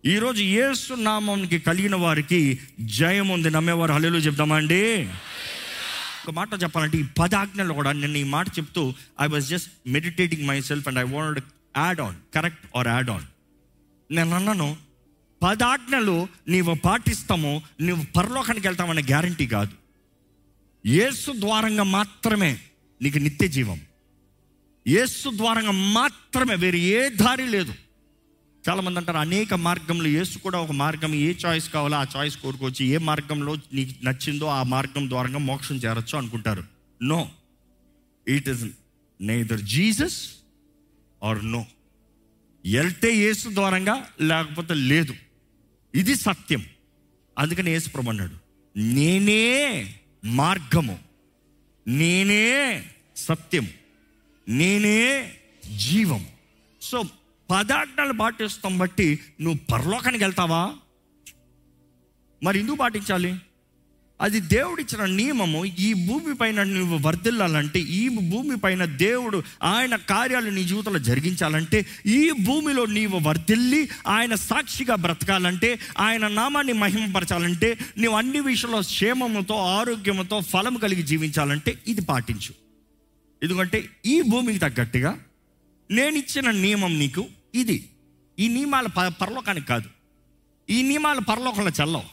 ఈరోజు 0.05 0.43
యేసు 0.43 0.93
నామంకి 0.93 1.59
కలిగిన 1.59 1.95
వారికి 1.95 2.59
జయం 2.79 3.29
ఉంది. 3.29 3.49
నమ్మేవారు 3.49 3.91
హల్లెలూయా 3.91 4.21
చెప్తామా 4.21 4.55
అండి 4.55 5.09
ఒక 6.25 6.33
మాట 6.33 6.63
చెప్పాలంటే 6.63 6.97
ఈ 6.97 7.03
పదాజ్ఞలు 7.03 7.41
ఆజ్ఞలు 7.41 7.73
కూడా 7.73 7.91
నేను 7.91 8.17
ఈ 8.17 8.23
మాట 8.23 8.47
చెప్తూ 8.47 8.93
I 9.21 9.27
was 9.27 9.47
just 9.47 9.71
meditating 9.87 10.47
myself 10.61 10.87
and 10.87 10.99
I 10.99 11.03
want 11.03 11.39
add 11.77 12.01
on 12.01 12.15
correct 12.35 12.77
or 12.77 12.87
add 12.87 13.09
on 13.09 13.23
నేను 14.11 14.35
అన్నాను 14.35 14.77
పదాజ్ఞలు 15.43 16.27
నీవు 16.47 16.73
పాటిస్తాము 16.73 17.61
నువ్వు 17.81 18.05
పరలోకానికి 18.17 18.67
వెళ్తామనే 18.67 19.01
గ్యారంటీ 19.01 19.47
కాదు. 19.47 19.71
యేసు 20.85 21.31
ద్వారంగా 21.39 21.83
మాత్రమే 21.83 22.59
నీకు 23.01 23.17
నిత్య 23.17 23.47
జీవం 23.47 23.81
యేసు 24.87 25.29
ద్వారంగా 25.37 25.71
మాత్రమే 25.71 26.55
వేరే 26.55 26.79
ఏ 26.79 27.09
దారి 27.09 27.47
లేదు. 27.47 27.73
చాలామంది 28.69 28.99
అంటారు 28.99 29.17
అనేక 29.17 29.53
మార్గంలో 29.53 30.07
యేసు 30.07 30.37
కూడా 30.37 30.59
ఒక 30.59 30.71
మార్గం. 30.71 31.15
ఏ 31.15 31.33
చాయిస్ 31.45 31.69
కావాలో 31.69 31.97
ఆ 31.97 32.05
చాయిస్ 32.15 32.37
కోరుకోవచ్చు 32.37 32.85
ఏ 32.85 32.97
మార్గంలో 32.97 33.55
నీకు 33.73 34.05
నచ్చిందో 34.05 34.45
ఆ 34.45 34.63
మార్గం 34.63 35.09
ద్వారంగా 35.09 35.37
మోక్షం 35.37 35.75
చేరొచ్చు 35.75 36.17
అనుకుంటారు 36.17 36.63
no. 37.03 37.29
It 38.27 38.49
is 38.49 38.65
neither 39.21 39.61
Jesus 39.61 40.29
or 41.23 41.51
no. 41.51 41.65
వెళ్తే 42.71 43.15
యేసు 43.15 43.49
ద్వారంగా 43.49 44.07
లేకపోతే 44.21 44.73
లేదు. 44.73 45.13
ఇది 45.95 46.15
సత్యం. 46.15 46.65
అందుకని 47.39 47.71
యేసు 47.71 48.09
అన్నాడు 48.09 48.35
నేనే 48.77 49.95
మార్గము. 50.25 50.99
నేనే 51.87 52.83
సత్యం 53.15 53.69
నేనే 54.49 55.33
జీవం 55.77 56.27
సో 56.81 57.03
పదార్థాలు 57.51 58.13
పాటిస్తాం 58.13 58.77
బట్టి 58.77 59.19
నువ్వు 59.41 59.59
పరలోకానికి 59.71 60.23
వెళ్తావా? 60.23 60.73
మరి 62.43 62.59
ఎందుకు 62.59 62.75
పాటించాలి? 62.75 63.35
అది 64.21 64.39
దేవుడిచ్చిన 64.39 65.05
నియమము. 65.05 65.65
ఈ 65.65 65.93
భూమి 65.93 66.35
పైన 66.35 66.63
నువ్వు 66.63 66.97
వర్ధిల్లాలంటే 66.97 67.79
ఈ 67.79 68.07
భూమి 68.07 68.57
పైన 68.57 68.85
దేవుడు 68.85 69.43
ఆయన 69.63 69.95
కార్యాలు 69.95 70.49
నీ 70.49 70.63
జీవితంలో 70.63 70.99
జరిగించాలంటే 70.99 71.85
ఈ 72.05 72.31
భూమిలో 72.31 72.85
నీవు 72.85 73.19
వర్ధిల్లి 73.19 73.89
ఆయన 74.07 74.35
సాక్షిగా 74.35 74.95
బ్రతకాలంటే 74.95 75.79
ఆయన 75.97 76.27
నామాన్ని 76.27 76.73
మహిమపరచాలంటే 76.73 77.77
నువ్వు 77.97 78.17
అన్ని 78.17 78.39
విషయంలో 78.39 78.81
క్షేమముతో 78.81 79.55
ఆరోగ్యముతో 79.55 80.41
ఫలం 80.41 80.75
కలిగి 80.75 81.03
జీవించాలంటే 81.03 81.77
ఇది 81.87 82.01
పాటించు. 82.01 82.53
ఎందుకంటే 83.43 83.89
ఈ 84.05 84.21
భూమికి 84.21 84.59
తగ్గట్టుగా 84.59 85.19
నేను 85.91 86.15
ఇచ్చిన 86.15 86.51
నియమం 86.51 86.99
నీకు 86.99 87.25
ఇది. 87.55 87.89
ఈ 88.39 88.47
నియమాలు 88.47 88.87
ప 88.87 89.01
పరలోకానికి 89.01 89.67
కాదు. 89.67 89.89
ఈ 90.69 90.81
నియమాలు 90.81 91.21
పరలోకంలో 91.21 91.71
చల్లవు. 91.83 92.03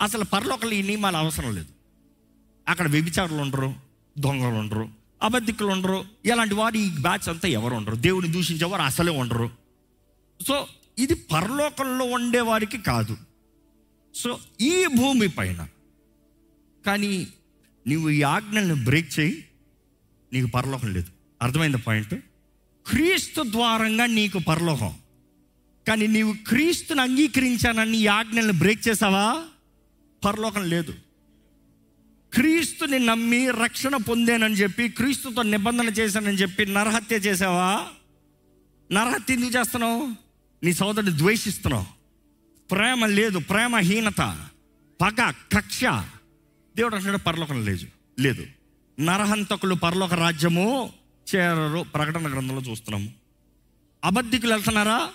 అసలు 0.00 0.24
పరలోకంలో 0.24 0.74
ఈ 0.74 0.82
నియమాలు 0.82 1.16
అవసరం 1.16 1.54
లేదు. 1.54 1.68
అక్కడ 2.68 2.88
వ్యభిచారులు 2.88 3.38
ఉండరు 3.38 3.74
దొంగలు 4.18 4.54
ఉండరు 4.54 4.88
అబద్ధికులు 5.22 5.68
ఉండరు. 5.68 6.04
ఇలాంటి 6.24 6.54
వారు 6.54 6.74
ఈ 6.74 6.90
బ్యాచ్ 6.90 7.28
అంతా 7.28 7.48
ఎవరు 7.48 7.74
ఉండరు. 7.74 7.94
దేవుని 7.94 8.32
దూషించేవారు 8.32 8.82
అసలే 8.82 9.12
ఉండరు. 9.12 9.50
సో 10.46 10.66
ఇది 10.98 11.14
పరలోకంలో 11.14 12.04
ఉండేవారికి 12.04 12.78
కాదు. 12.78 13.16
సో 14.14 14.38
ఈ 14.60 14.86
భూమి 14.96 15.28
పైన 15.28 15.68
కానీ 16.86 17.26
నువ్వు 17.88 18.10
ఈ 18.10 18.22
ఆజ్ఞల్ని 18.22 18.84
బ్రేక్ 18.84 19.20
చేయి 19.20 19.44
నీకు 20.32 20.46
పరలోకం 20.46 20.92
లేదు. 20.92 21.06
అర్థమైంది 21.42 21.78
పాయింట్? 21.78 22.14
క్రీస్తు 22.88 23.44
ద్వారంగా 23.50 24.06
నీకు 24.06 24.38
పరలోకం. 24.38 24.94
కానీ 25.88 26.06
నీవు 26.06 26.34
క్రీస్తుని 26.48 27.00
అంగీకరించానని 27.00 27.98
ఈ 27.98 28.06
ఆజ్ఞల్ని 28.06 28.52
బ్రేక్ 28.52 28.88
చేసావా? 28.88 29.44
పరలోకం 30.24 30.68
లేదు. 30.68 30.94
క్రీస్తుని 32.34 32.98
నమ్మి 32.98 33.50
రక్షణ 33.50 33.96
పొందానని 33.96 34.54
చెప్పి 34.54 34.88
క్రీస్తుతో 34.88 35.42
నిబంధన 35.42 35.86
చేశానని 35.86 36.36
చెప్పి 36.36 36.66
నరహత్య 36.66 37.16
చేసావా? 37.16 37.86
నరహత్య 38.92 39.34
ఎందుకు 39.34 39.58
చేస్తున్నావు? 39.58 40.08
నీ 40.64 40.72
సోదరుని 40.72 41.18
ద్వేషిస్తున్నావు. 41.18 41.86
ప్రేమ 42.70 43.06
లేదు 43.06 43.38
ప్రేమహీనత 43.38 44.46
పగ 45.00 45.30
కక్ష. 45.30 45.84
దేవుడు 46.76 46.94
అంటున్నాడు 46.94 47.22
పరలోకం 47.22 47.64
లేదు. 47.64 47.86
లేదు. 48.20 48.46
నరహంతకులు 49.00 49.74
పరలోక 49.74 50.14
రాజ్యము 50.14 50.92
చేరరు 51.34 51.82
ప్రకటన 51.94 52.32
గ్రంథంలో 52.32 52.62
చూస్తున్నాము 52.62 53.10
అబద్ధికులు 54.04 54.52
వెళ్తున్నారా? 54.52 55.08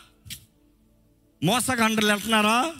మోసగాండ్రులు 1.44 2.12
వెళ్తున్నారా? 2.12 2.74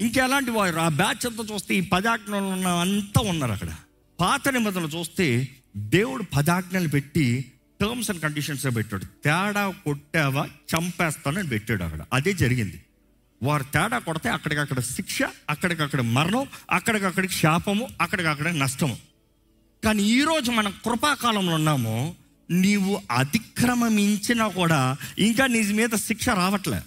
ఇంకెలాంటి 0.00 0.50
వారు? 0.50 0.80
ఆ 0.80 0.88
బ్యాచ్ 0.88 1.26
అంతా 1.26 1.54
చూస్తే 1.54 1.74
ఈ 1.74 1.80
పదాజ్ఞలు 1.80 2.36
ఉన్న 2.36 2.68
అంతా 2.68 3.28
ఉన్నారు 3.28 3.52
అక్కడ. 3.52 3.68
పాత 4.20 4.48
నిబంధనలు 4.48 4.88
చూస్తే 4.88 5.48
దేవుడు 5.76 6.22
పదాజ్ఞలు 6.36 6.88
పెట్టి 6.88 7.52
టర్మ్స్ 7.80 8.10
అండ్ 8.10 8.22
కండిషన్స్ 8.22 8.66
పెట్టాడు. 8.76 9.04
తేడా 9.04 9.74
కొట్టావా 9.84 10.46
చంపేస్తానని 10.46 11.48
పెట్టాడు 11.48 11.84
అక్కడ. 11.84 12.00
అదే 12.12 12.32
జరిగింది. 12.32 12.84
వారు 13.42 13.62
తేడా 13.62 13.98
కొడితే 13.98 14.28
అక్కడికక్కడ 14.28 14.80
శిక్ష 14.80 15.18
అక్కడికక్కడ 15.22 16.00
మరణం 16.00 16.46
అక్కడికక్కడికి 16.70 17.34
శాపము 17.34 17.88
అక్కడికక్కడ 18.00 18.48
నష్టము. 18.48 19.11
కానీ 19.84 20.02
ఈరోజు 20.02 20.50
మనం 20.50 20.74
కృపాకాలంలో 20.84 21.54
ఉన్నాము 21.54 22.14
నీవు 22.50 23.00
అతిక్రమించినా 23.10 24.48
కూడా 24.48 24.96
ఇంకా 25.18 25.46
నీ 25.46 25.72
మీద 25.72 25.88
శిక్ష 25.88 26.28
రావట్లే. 26.28 26.80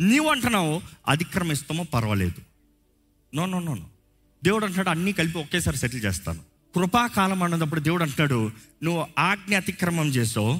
నీవు 0.00 0.28
అంటున్నావు 0.28 0.80
అతిక్రమిస్తామో 1.08 1.84
పర్వాలేదు. 1.84 2.42
No 3.36 3.46
no 3.46 3.60
no 3.60 3.74
no. 3.74 3.86
దేవుడు 4.44 4.66
అంటాడు 4.66 4.88
అన్నీ 4.88 5.12
కలిపి 5.12 5.38
ఒకేసారి 5.38 5.76
సెటిల్ 5.76 6.04
చేస్తాను. 6.04 6.38
కృపాకాలం 6.74 7.42
అన్నప్పుడు 7.42 7.80
దేవుడు 7.80 8.02
అంటాడు 8.02 8.50
నువ్వు 8.82 9.06
ఆజ్ఞ 9.18 9.56
అతిక్రమం 9.56 10.08
చేసావు 10.08 10.52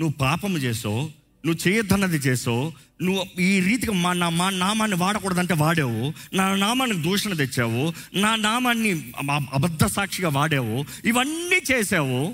నువ్వు 0.00 0.12
పాపం 0.12 0.56
చేసావు 0.56 1.10
నువ్వు 1.46 1.68
చేయొద్దన్నది 1.68 2.16
చేసావు. 2.16 2.72
నువ్వు 3.02 3.40
ఈ 3.40 3.60
రీతిగా 3.60 3.92
మా 3.92 4.12
నా 4.12 4.28
మా 4.28 4.50
నామాన్ని 4.50 4.96
వాడకూడదంటే 4.96 5.54
వాడావు. 5.54 6.12
నా 6.36 6.56
నామానికి 6.56 7.02
దూషణ 7.02 7.32
తెచ్చావు. 7.32 7.92
నా 8.18 8.36
నామాన్ని 8.36 9.12
అబద్ధ 9.52 9.84
సాక్షిగా 9.84 10.28
వాడావు. 10.28 10.84
ఇవన్నీ 11.04 11.60
చేసావు. 11.72 12.30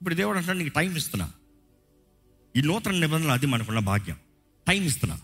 ఇప్పుడు 0.00 0.14
దేవుడు 0.14 0.38
అంటే 0.38 0.52
నీకు 0.52 0.74
టైం 0.74 0.96
ఇస్తున్నా. 0.96 1.30
ఈ 2.56 2.60
నూతన 2.60 2.90
నిబంధనలు 2.90 3.32
అది 3.32 3.46
మనకున్న 3.46 3.78
భాగ్యం. 3.78 4.16
టైం 4.68 4.82
ఇస్తున్నా. 4.82 5.20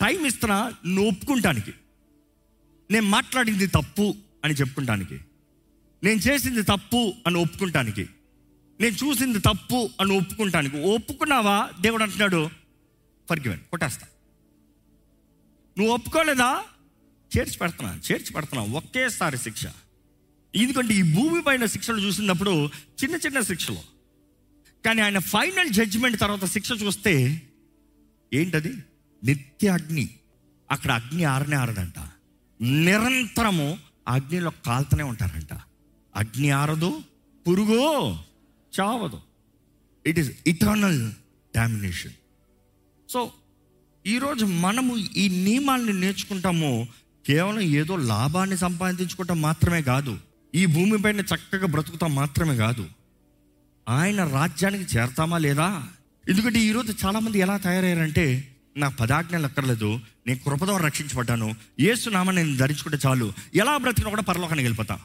టైం 0.00 0.26
ఇస్తున్నా 0.26 0.72
నువ్వు 0.86 1.10
ఒప్పుకుంటానికి 1.10 1.72
నేను 2.90 3.06
మాట్లాడింది 3.06 3.66
తప్పు 3.66 4.14
అని 4.44 4.54
చెప్పుకుంటానికి. 4.54 5.18
నేను 6.04 6.20
చేసింది 6.20 6.62
తప్పు 6.62 7.12
అని 7.26 7.38
ఒప్పుకుంటానికి. 7.38 8.06
నేను 8.80 8.94
చూసింది 8.94 9.38
తప్పు 9.38 9.90
అని 10.00 10.16
ఒప్పుకుంటానికి. 10.16 10.76
ఒప్పుకున్నావా? 10.76 11.70
దేవుడు 11.80 12.02
అంటున్నాడు 12.02 12.50
ఫర్గివెన్ 13.30 13.60
కొట్టేస్తా. 13.60 14.06
నువ్వు 15.78 15.94
ఒప్పుకోలేదా? 15.94 16.64
చేర్చి 17.38 17.58
పెడుతున్నా 17.58 18.00
చేర్చి 18.12 18.32
పెడుతున్నా 18.32 18.64
ఒకేసారి 18.64 19.38
శిక్ష. 19.38 19.66
ఎందుకంటే 20.56 20.94
ఈ 20.94 21.14
భూమి 21.14 21.42
పైన 21.42 21.66
శిక్షలు 21.66 21.98
చూసినప్పుడు 21.98 22.66
చిన్న 23.04 23.16
చిన్న 23.16 23.40
శిక్షలు. 23.40 23.78
కానీ 24.84 25.02
ఆయన 25.02 25.18
ఫైనల్ 25.18 25.70
జడ్జిమెంట్ 25.70 26.20
తర్వాత 26.20 26.44
శిక్ష 26.44 26.70
చూస్తే 26.82 27.42
ఏంటది? 28.34 28.72
నిత్య 29.24 29.68
అగ్ని. 29.68 30.08
అక్కడ 30.70 30.92
అగ్ని 30.92 31.24
ఆరనే 31.24 31.56
ఆరదంట. 31.56 31.94
నిరంతరము 32.62 33.78
అగ్నిలో 34.08 34.50
కాలుతూనే 34.66 35.02
ఉంటారంట. 35.02 35.52
అగ్ని 36.16 36.50
ఆరదు 36.50 37.02
పురుగు. 37.48 38.16
చావదు. 38.80 39.20
It 40.06 40.18
is 40.18 40.30
eternal 40.46 41.12
domination 41.56 42.12
so 43.08 43.32
ఈరోజు 44.06 44.44
మనము 44.44 44.96
ఈ 44.96 45.28
నియమాల్ని 45.44 46.00
నేర్చుకుంటాము 46.00 46.88
కేవలం 47.26 47.60
ఏదో 47.60 47.96
లాభాన్ని 47.96 48.58
సంపాదించుకుంటాం 48.58 49.40
మాత్రమే 49.40 49.82
కాదు 49.82 50.18
ఈ 50.54 50.66
భూమిపైన 50.66 51.20
చక్కగా 51.20 51.66
బ్రతుకుతాం 51.66 52.14
మాత్రమే 52.14 52.56
కాదు. 52.56 52.88
ఆయన 53.88 54.24
రాజ్యానికి 54.24 54.96
చేరతామా 54.96 55.38
లేదా? 55.38 55.88
ఎందుకంటే 56.28 56.58
ఈరోజు 56.58 57.06
చాలామంది 57.06 57.38
ఎలా 57.38 57.56
తయారయ్యారంటే 57.56 58.54
నాకు 58.76 58.96
పదాజ్ఞలు 58.96 59.46
అక్కర్లేదు 59.46 60.00
నేను 60.26 60.38
కృపతో 60.38 60.76
రక్షించబడ్డాను 60.76 61.54
ఏసునామా 61.80 62.32
నేను 62.32 62.56
ధరించుకుంటే 62.56 62.98
చాలు 63.06 63.32
ఎలా 63.54 63.76
బ్రతికినా 63.76 64.10
కూడా 64.10 64.22
పరలోకానికి 64.22 64.64
వెళ్ళిపోతా. 64.64 65.00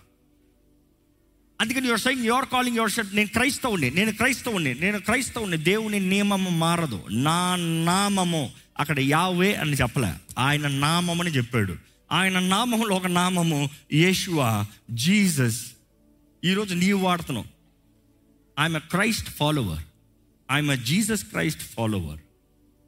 అందుకని 1.61 1.87
your 1.87 1.99
sign 1.99 2.25
your 2.25 2.45
calling 2.45 2.77
your 2.77 2.91
set 2.91 3.15
నేను 3.15 3.29
క్రైస్తవుని 3.29 3.91
నేను 3.91 4.11
క్రైస్తవుని 4.11 4.73
నేను 4.73 4.99
క్రైస్తవుని 4.99 5.57
దేవుని 5.57 5.99
నియమము 5.99 6.49
మారదు. 6.49 7.03
నా 7.11 7.55
నామము 7.85 8.51
అక్కడ 8.79 8.99
యావే 8.99 9.53
అని 9.53 9.73
చెప్పలే. 9.73 10.13
ఆయన 10.39 10.67
నామమని 10.67 11.29
చెప్పాడు. 11.29 11.75
ఆయన 12.11 12.39
నామములో 12.39 12.95
ఒక 12.95 13.07
నామము 13.07 13.69
యేషువా 13.93 14.65
జీసస్. 14.91 15.65
ఈరోజు 16.45 16.75
నీవు 16.75 16.99
వాడుతున్నావు. 16.99 17.45
I'm 18.61 18.75
a 18.75 18.79
Christ 18.79 19.29
follower 19.29 19.83
I'm 20.51 20.71
a 20.71 20.75
Jesus 20.75 21.25
Christ 21.25 21.61
follower 21.61 22.19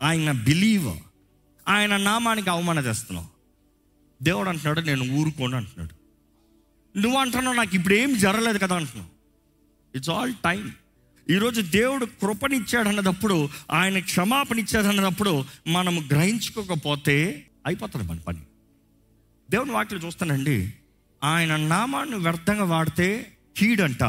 ఆయన 0.03 0.31
బిలీవర్ 0.31 0.97
ఆయన 1.67 1.97
నామానికి 1.97 2.49
అవమానం 2.49 2.85
చేస్తున్నావు. 2.85 3.27
దేవుడు 4.23 4.49
అంటున్నాడు 4.49 4.81
నేను 4.81 5.13
ఊరుకోను 5.13 5.57
అంటున్నాడు. 5.57 5.96
నువ్వు 6.97 7.19
అంటున్నావు 7.19 7.55
నాకు 7.55 7.75
ఇప్పుడు 7.75 7.93
ఏం 7.93 8.17
జరగలేదు 8.17 8.57
కదా 8.57 8.75
అంటున్నావు. 8.75 9.09
ఇట్స్ 9.97 10.09
ఆల్ 10.09 10.33
టైం 10.43 10.71
ఈరోజు 11.29 11.61
దేవుడు 11.61 12.05
కృపనిచ్చాడు 12.05 12.87
అన్నదప్పుడు 12.87 13.49
ఆయన 13.71 13.99
క్షమాపణ 13.99 14.59
ఇచ్చాడు 14.59 14.87
అన్నదప్పుడు 14.87 15.45
మనం 15.67 16.07
గ్రహించుకోకపోతే 16.11 17.45
అయిపోతుంది 17.65 18.05
మన 18.07 18.19
పని. 18.19 18.37
దేవుని 19.51 19.71
వాటిలో 19.71 19.99
చూస్తానండి. 20.05 20.73
ఆయన 21.23 21.55
నామాన్ని 21.55 22.15
వ్యర్థంగా 22.15 22.63
వాడితే 22.63 23.37
కీడంట 23.57 24.03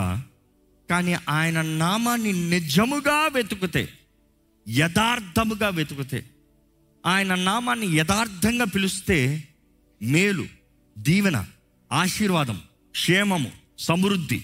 కానీ 0.90 1.16
ఆయన 1.28 1.62
నామాన్ని 1.62 2.50
నిజముగా 2.50 3.26
వెతుకుతే 3.26 3.88
యథార్థముగా 4.68 5.68
వెతుకుతే 5.68 6.24
ఆయన 7.06 7.34
నామాన్ని 7.34 7.96
యథార్థంగా 7.96 8.64
పిలిస్తే 8.64 9.44
మేలు 10.02 10.46
దీవెన 10.98 11.46
ఆశీర్వాదం 11.92 12.60
క్షేమము 12.98 13.50
సమృద్ధి. 13.78 14.42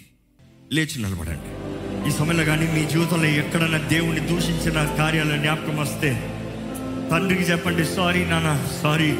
లేచి 0.73 1.03
నిలబడండి. 1.03 1.65
ఈ 2.09 2.13
సమయంలో 2.13 2.45
కానీ 2.45 2.73
మీ 2.73 2.85
జీవితంలో 2.85 3.25
ఎక్కడైనా 3.25 3.79
దేవుణ్ణి 3.79 4.21
దూషించిన 4.21 4.95
కార్యాలు 4.99 5.37
జ్ఞాపకం 5.37 5.77
వస్తే 5.77 6.13
తండ్రికి 7.11 7.43
చెప్పండి 7.43 7.85
సారీ 7.85 8.25
నాన్న 8.25 8.67
సారీ. 8.83 9.13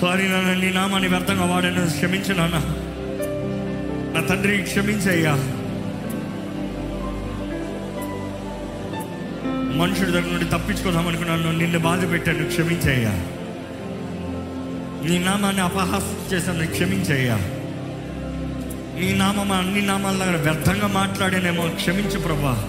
సారీ 0.00 0.28
నాన్న 0.28 0.54
నీ 0.54 0.70
నామాన్ని 0.70 1.08
వ్యర్థంగా 1.08 1.44
వాడాను 1.44 1.90
క్షమించు 1.90 2.34
నాన్న. 2.34 2.56
నా 4.14 4.26
తండ్రి 4.26 4.62
క్షమించయ్యా. 4.62 5.34
మనుషుడి 9.76 10.10
దగ్గర 10.10 10.30
నుండి 10.30 10.44
తప్పించుకుందాం 10.44 11.06
అనుకున్నాను 11.08 11.58
నిన్ను 11.58 11.78
బాధ 11.78 12.10
పెట్టాను 12.10 12.46
క్షమించయ్యా. 12.46 13.10
నీ 15.08 15.18
నామాన్ని 15.18 15.62
అపహాసం 15.62 16.28
చేశాను 16.32 16.66
క్షమించయ్యా. 16.66 17.59
నీ 19.00 19.12
నామం 19.12 19.52
అన్ని 19.52 19.82
నామాల 19.82 20.24
దగ్గర 20.24 20.36
వ్యర్థంగా 20.36 20.86
మాట్లాడానేమో 20.86 21.68
క్షమించు 21.68 22.18
ప్రభా. 22.18 22.66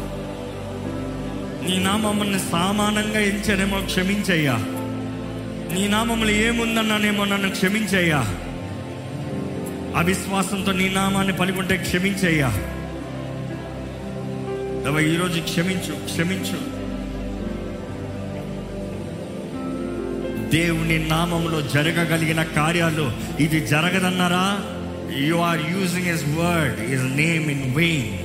నీ 1.68 1.80
నామమ్మల్ని 1.80 2.40
సామానంగా 2.40 3.20
ఎంచానేమో 3.20 3.82
క్షమించయ్యా. 3.82 4.56
నీ 5.74 5.88
నామంలో 5.88 6.30
ఏముందన్నానేమో 6.30 7.26
నన్ను 7.26 7.50
క్షమించయ్యా. 7.50 8.18
అవిశ్వాసంతో 9.96 10.72
నీ 10.72 10.90
నామాన్ని 10.90 11.34
పలుకుంటే 11.34 11.78
క్షమించయ్యా. 11.78 12.48
దవా 14.86 15.00
ఈరోజు 15.00 15.42
క్షమించు 15.42 15.94
క్షమించు. 16.06 16.82
దేవుని 20.50 21.10
నామంలో 21.10 21.62
జరగగలిగిన 21.62 22.44
కార్యాలు 22.44 23.12
ఇది 23.40 23.68
జరగదన్నారా? 23.68 24.60
You 25.18 25.36
are 25.36 25.62
using 25.72 26.06
his 26.06 26.24
word 26.26 26.90
his 26.90 27.04
name 27.04 27.52
in 27.52 27.76
vain 27.76 28.18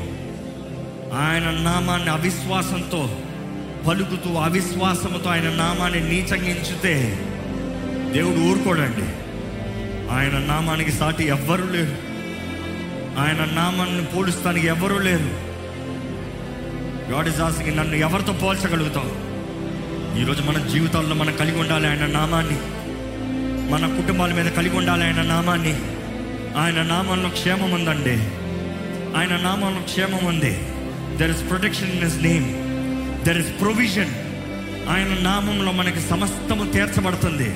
ఆయన 1.13 1.51
నామాన్ని 1.51 2.11
అవిశ్వాసంతో 2.11 3.19
పలుకుతూ 3.89 4.35
అవిశ్వాసంతో 4.35 5.31
ఆయన 5.31 5.43
నామాన్ని 5.43 6.01
నీచంగించితే 6.01 7.19
దేవుడు 8.13 8.37
ఊరుకోడండి. 8.37 9.03
ఆయన 10.13 10.39
నామానికి 10.39 10.93
సాటి 10.93 11.25
ఎవ్వరూ 11.25 11.65
లేరు. 11.65 11.97
ఆయన 13.21 13.49
నామాన్ని 13.53 14.05
పోలుస్తానికి 14.05 14.67
ఎవ్వరూ 14.67 14.99
లేరు. 14.99 15.47
గాడ్ 17.13 17.29
ఇస్ 17.29 17.41
ఆస్కింగ్ 17.41 17.77
నన్ను 17.77 17.95
ఎవరితో 17.95 18.33
పోల్చగలుగుతావు? 18.33 19.37
ఈరోజు 20.21 20.43
మన 20.43 20.67
జీవితాల్లో 20.67 21.15
మనం 21.15 21.37
కలిగి 21.37 21.61
ఉండాలి 21.61 21.89
ఆయన 21.89 22.07
నామాన్ని. 22.07 22.59
మన 23.73 24.01
కుటుంబాల 24.01 24.33
మీద 24.33 24.53
కలిగి 24.53 24.77
ఉండాలి 24.77 25.05
ఆయన 25.05 25.23
నామాన్ని. 25.23 25.79
ఆయన 26.57 26.83
నామంలో 26.83 27.29
క్షేమం 27.29 27.71
ఉందండి. 27.71 28.17
ఆయన 29.19 29.37
నామంలో 29.37 29.83
క్షేమం 29.83 30.25
ఉంది. 30.25 30.53
There 31.17 31.31
is 31.31 31.49
protection 31.49 31.93
in 31.93 32.05
his 32.05 32.17
name 32.17 32.47
there 33.25 33.39
is 33.39 33.61
provision 33.61 34.15
ఆయన 34.89 35.19
నామంలో 35.21 35.73
మనకి 35.73 36.01
సమస్తము 36.01 36.73
తీర్చబడుతుంది. 36.73 37.51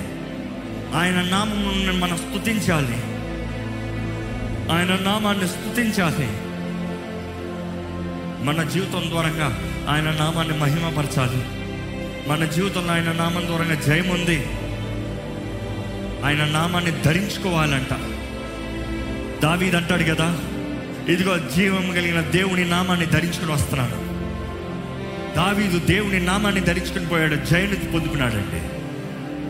ఆయన 0.95 1.23
నామమును 1.31 1.93
మనం 1.93 2.17
స్థుతించాలి 2.17 2.99
ఆయన 4.73 4.99
నామాన్ని 5.03 5.49
స్థుతించాలి 5.49 6.29
మన 8.45 8.69
జీవితం 8.69 9.11
ద్వారంగా 9.11 9.49
ఆయన 9.91 10.11
నామాన్ని 10.11 10.59
మహిమపరచాలి. 10.59 11.43
మన 12.29 12.45
జీవితంలో 12.45 12.93
ఆయన 12.93 13.13
నామం 13.13 13.47
ద్వారంగా 13.47 13.75
జయం 13.75 14.09
ఉంది 14.09 14.39
ఆయన 16.27 16.45
నామాన్ని 16.45 16.91
ధరించుకోవాలంట. 17.03 18.10
దావీద్ 19.43 19.75
అంటాడు 19.75 20.03
కదా 20.03 20.39
ఇదిగో 21.09 21.39
జీవం 21.57 21.91
కలిగిన 21.91 22.21
దేవుని 22.21 22.65
నామాన్ని 22.65 23.07
ధరించుకుని 23.07 23.53
వస్తున్నాను. 23.53 24.11
దావీదు 25.37 25.79
దేవుని 25.79 26.21
నామాన్ని 26.21 26.61
ధరించుకుని 26.61 27.07
పోయాడు 27.07 27.35
జయని 27.35 27.77
పొందుకున్నాడండి. 27.77 28.81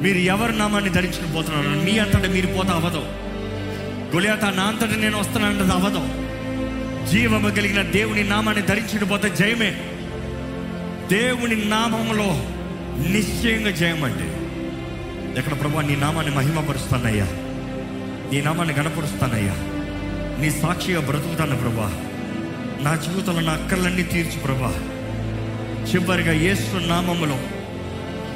మీరు 0.02 0.18
ఎవరి 0.18 0.58
నామాన్ని 0.58 0.90
ధరించుకుని 0.90 1.32
పోతున్నారు? 1.32 1.84
మీ 1.84 1.98
అంతటా 1.98 2.28
మీరు 2.28 2.46
పోతా 2.46 2.72
అవ్వదు 2.72 3.02
గొలియాత 4.14 4.44
నా 4.44 4.62
అంతటా 4.62 4.96
నేను 4.96 5.18
వస్తున్నానంటే 5.18 5.74
అవ్వదు 5.74 6.30
జీవము 7.10 7.50
కలిగిన 7.50 7.82
దేవుని 7.82 8.24
నామాన్ని 8.24 8.62
ధరించుకుని 8.66 9.04
పోతే 9.04 9.28
జయమే. 9.30 9.70
దేవుని 11.08 11.64
నామంలో 11.64 12.26
నిశ్చయంగా 13.08 13.70
జయం 13.70 14.04
అండి 14.04 14.40
ఎక్కడ 15.38 15.60
ప్రభా 15.60 15.82
నీ 15.82 15.96
నామాన్ని 15.96 16.34
మహిమపరుస్తానయ్యా. 16.34 17.26
నీ 18.32 18.40
నామాన్ని 18.40 18.74
గణపరుస్తానయ్యా 18.74 19.54
నీ 20.40 20.50
సాక్షిగా 20.50 21.00
బ్రతుకుతాను 21.00 21.56
ప్రభా. 21.56 21.92
నా 22.82 22.96
జీవితంలో 22.96 23.40
నా 23.40 23.52
అక్కర్లన్నీ 23.52 24.02
తీర్చు 24.02 24.38
ప్రభా. 24.40 24.74
చివరిగా 25.92 26.32
ఏసు 26.32 26.76
నామములో 26.76 27.38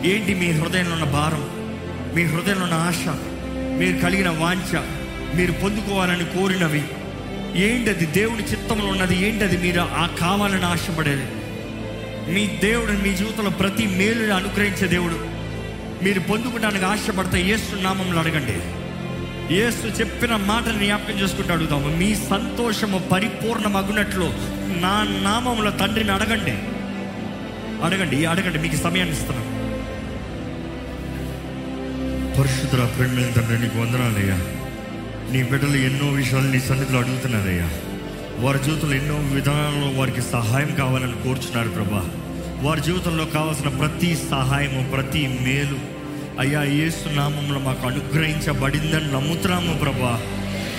ఏంటి 0.05 0.35
మీ 0.35 0.51
హృదయంలో 0.51 0.93
ఉన్న 0.93 1.05
భారం? 1.05 1.49
మీ 2.17 2.25
హృదయంలో 2.25 2.62
ఉన్న 2.62 2.75
ఆశ? 2.75 3.05
మీరు 3.79 3.97
కలిగిన 3.97 4.29
వాంఛ? 4.29 4.81
మీరు 5.37 5.53
పొందుకోవాలని 5.53 6.25
కోరినవి? 6.25 6.85
ఏంటది 7.55 8.07
దేవుని 8.07 8.43
చిత్తంలో 8.43 8.87
ఉన్నది? 8.87 9.27
ఏంటది 9.27 9.57
మీరు 9.57 9.81
ఆ 9.81 10.07
కావాలని 10.07 10.64
ఆశపడేది? 10.64 11.27
మీ 12.33 12.47
దేవుడు 12.47 12.93
మీ 12.93 13.14
జీవితంలో 13.14 13.51
ప్రతి 13.51 13.87
మేలుని 13.87 14.33
అనుగ్రహించే 14.33 14.88
దేవుడు. 14.88 15.14
మీరు 16.05 16.21
పొందుకోవడానికి 16.21 16.85
ఆశపడితే 16.85 17.40
యేసు 17.40 17.77
నామంలో 17.77 18.19
అడగండి. 18.19 18.84
యేసు 19.52 19.87
చెప్పిన 19.87 20.37
మాటని 20.37 20.85
జ్ఞాపకం 20.85 21.14
చేసుకుంటూ 21.14 21.52
అడుగుతాము 21.52 21.96
మీ 21.96 22.14
సంతోషము 22.14 22.98
పరిపూర్ణమగునట్లు 22.98 24.24
నా 24.80 25.20
నామంలో 25.22 25.70
తండ్రిని 25.70 26.12
అడగండి. 26.12 26.59
అడగండి 27.85 28.24
అడగండి 28.24 28.59
మీకు 28.59 28.76
సమయాన్ని 28.76 29.16
ఇస్తున్నాను. 29.16 29.64
పరిశుద్ధ 32.38 32.72
ప్రేమ 32.72 33.30
తండ్రి 33.37 33.59
నీకు 33.59 33.78
వందనాలయ్యా 33.78 34.37
నీ 35.33 35.42
బిడ్డలు 35.42 35.76
ఎన్నో 35.76 36.12
విషయాలు 36.12 36.50
నీ 36.50 36.61
సన్నిధిలో 36.61 36.98
అడుగుతున్నారయ్యా 36.98 37.70
వారి 38.37 38.59
జీవితంలో 38.59 38.96
ఎన్నో 38.96 39.14
విధానాల్లో 39.14 40.00
వారికి 40.00 40.22
సహాయం 40.22 40.74
కావాలని 40.74 41.12
కోరుచున్నారు 41.12 41.68
ప్రభా. 41.68 42.04
వారి 42.62 42.80
జీవితంలో 42.80 43.24
కావాల్సిన 43.24 43.68
ప్రతి 43.68 44.16
సహాయము 44.30 44.90
ప్రతి 44.90 45.26
మేలు 45.26 45.93
అయ్యా 46.38 46.64
ఏసు 46.64 47.09
నామంలో 47.09 47.61
మాకు 47.61 47.87
అనుగ్రహించబడిందని 47.87 49.12
నమ్ముతున్నాము 49.12 49.79
ప్రభా. 49.79 50.20